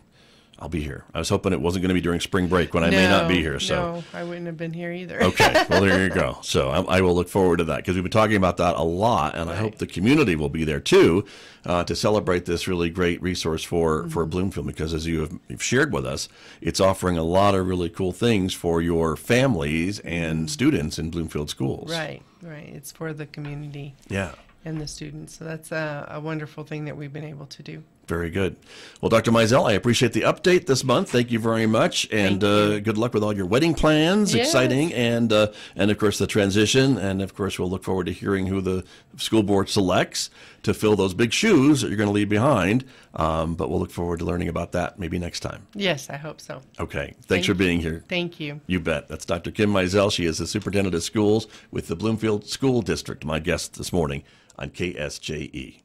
I'll 0.61 0.69
be 0.69 0.81
here. 0.83 1.05
I 1.15 1.19
was 1.21 1.29
hoping 1.29 1.53
it 1.53 1.61
wasn't 1.61 1.83
going 1.83 1.91
to 1.91 1.95
be 1.95 2.01
during 2.01 2.19
spring 2.19 2.49
break 2.49 2.75
when 2.75 2.83
I 2.83 2.91
may 2.91 3.09
not 3.09 3.29
be 3.29 3.41
here. 3.41 3.61
So. 3.61 3.77
no, 3.77 4.05
I 4.13 4.25
wouldn't 4.25 4.47
have 4.47 4.57
been 4.57 4.73
here 4.73 4.91
either. 4.91 5.23
Okay, 5.23 5.65
well 5.71 5.83
there 5.83 6.03
you 6.03 6.11
go. 6.11 6.39
So 6.43 6.71
I, 6.71 6.99
I 6.99 7.01
will 7.01 7.15
look 7.15 7.29
forward 7.29 7.59
to 7.59 7.65
that 7.65 7.77
because 7.79 7.95
we've 7.95 8.03
been 8.03 8.11
talking 8.11 8.37
about 8.37 8.57
that 8.57 8.75
a 8.77 8.83
lot, 8.83 9.37
and 9.37 9.49
I 9.51 9.55
hope 9.57 9.77
the 9.77 9.87
community 9.87 10.35
will 10.35 10.49
be 10.49 10.65
there 10.65 10.81
too 10.81 11.25
uh, 11.65 11.85
to 11.85 11.95
celebrate 11.95 12.45
this 12.47 12.67
really 12.67 12.91
great 12.91 13.21
resource 13.23 13.63
for 13.63 14.09
for 14.09 14.23
Mm-hmm. 14.25 14.31
Bloomfield. 14.31 14.67
Because 14.67 14.93
as 14.95 15.07
you 15.07 15.21
have 15.21 15.39
you've 15.49 15.63
shared 15.63 15.93
with 15.93 16.05
us, 16.07 16.29
it's 16.61 16.81
offering 16.81 17.17
a 17.19 17.23
lot 17.23 17.55
of 17.55 17.67
really 17.67 17.89
cool 17.89 18.13
things 18.13 18.53
for 18.55 18.83
your 18.83 19.17
families 19.17 20.01
and 20.01 20.51
students 20.51 20.99
in 20.99 21.11
Bloomfield 21.11 21.51
schools. 21.51 21.91
Mm-hmm. 21.91 22.01
right, 22.01 22.23
right. 22.43 22.69
It's 22.75 22.91
for 22.93 23.13
the 23.13 23.27
community 23.27 23.95
Yeah. 24.09 24.33
And 24.69 24.81
the 24.81 24.87
students. 24.87 25.39
So 25.39 25.45
that's 25.45 25.73
a, 25.73 26.07
a 26.11 26.21
wonderful 26.21 26.63
thing 26.63 26.85
that 26.85 26.97
we've 26.97 27.13
been 27.13 27.25
able 27.25 27.47
to 27.47 27.63
do. 27.63 27.83
Very 28.07 28.31
good. 28.31 28.57
Well, 29.03 29.11
Dr. 29.11 29.31
Mizell, 29.31 29.69
I 29.69 29.73
appreciate 29.73 30.15
the 30.15 30.23
update 30.23 30.65
this 30.65 30.83
month. 30.83 31.11
Thank 31.11 31.31
you 31.31 31.39
very 31.39 31.67
much, 31.67 32.09
and 32.11 32.43
uh, 32.43 32.81
good 32.81 32.97
luck 32.97 33.13
with 33.13 33.23
all 33.23 33.37
your 33.37 33.45
wedding 33.45 33.75
plans. 33.75 34.35
Yes. 34.35 34.47
Exciting, 34.47 34.95
and 34.95 35.31
uh, 35.31 35.49
and 35.77 35.91
of 35.91 35.99
course 35.99 36.17
the 36.17 36.27
transition, 36.27 36.97
and 36.97 37.21
of 37.21 37.35
course 37.35 37.59
we'll 37.59 37.69
look 37.69 37.85
forward 37.85 38.07
to 38.07 38.13
hearing 38.13 38.47
who 38.47 38.63
the 38.63 38.83
school 39.19 39.43
board 39.43 39.69
selects 39.69 40.31
to 40.69 40.75
fill 40.75 40.97
those 40.97 41.15
big 41.15 41.33
shoes 41.33 41.81
that 41.81 41.89
you're 41.89 41.97
going 41.97 42.09
to 42.09 42.13
leave 42.13 42.29
behind. 42.29 42.85
Um, 43.15 43.55
but 43.55 43.69
we'll 43.69 43.81
look 43.81 43.91
forward 43.91 44.21
to 44.21 44.25
learning 44.25 44.49
about 44.49 44.73
that 44.73 44.99
maybe 44.99 45.19
next 45.19 45.41
time. 45.41 45.67
Yes, 45.75 46.09
I 46.09 46.17
hope 46.17 46.41
so. 46.41 46.61
Okay. 46.79 47.07
Thanks 47.07 47.27
Thank 47.27 47.47
for 47.47 47.55
being 47.55 47.81
here. 47.81 48.05
Thank 48.09 48.39
you. 48.39 48.61
You 48.67 48.81
bet. 48.81 49.09
That's 49.09 49.25
Dr. 49.25 49.51
Kim 49.51 49.73
Mizell. 49.73 50.13
She 50.13 50.25
is 50.25 50.39
the 50.39 50.47
superintendent 50.47 50.95
of 50.95 51.03
schools 51.03 51.47
with 51.71 51.89
the 51.89 51.97
Bloomfield 51.97 52.47
School 52.47 52.83
District. 52.83 53.25
My 53.25 53.39
guest 53.39 53.77
this 53.77 53.93
morning 53.93 54.23
on 54.59 54.71
KSJE. 54.71 55.83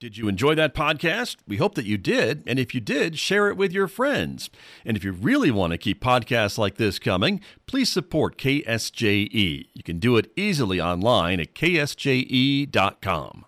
Did 0.00 0.16
you 0.16 0.28
enjoy 0.28 0.54
that 0.54 0.76
podcast? 0.76 1.38
We 1.48 1.56
hope 1.56 1.74
that 1.74 1.84
you 1.84 1.98
did. 1.98 2.44
And 2.46 2.60
if 2.60 2.72
you 2.72 2.80
did, 2.80 3.18
share 3.18 3.48
it 3.48 3.56
with 3.56 3.72
your 3.72 3.88
friends. 3.88 4.48
And 4.84 4.96
if 4.96 5.02
you 5.02 5.10
really 5.10 5.50
want 5.50 5.72
to 5.72 5.78
keep 5.78 6.00
podcasts 6.00 6.56
like 6.56 6.76
this 6.76 7.00
coming, 7.00 7.40
please 7.66 7.88
support 7.90 8.38
KSJE. 8.38 9.66
You 9.74 9.82
can 9.82 9.98
do 9.98 10.16
it 10.16 10.30
easily 10.36 10.80
online 10.80 11.40
at 11.40 11.52
ksje.com. 11.52 13.44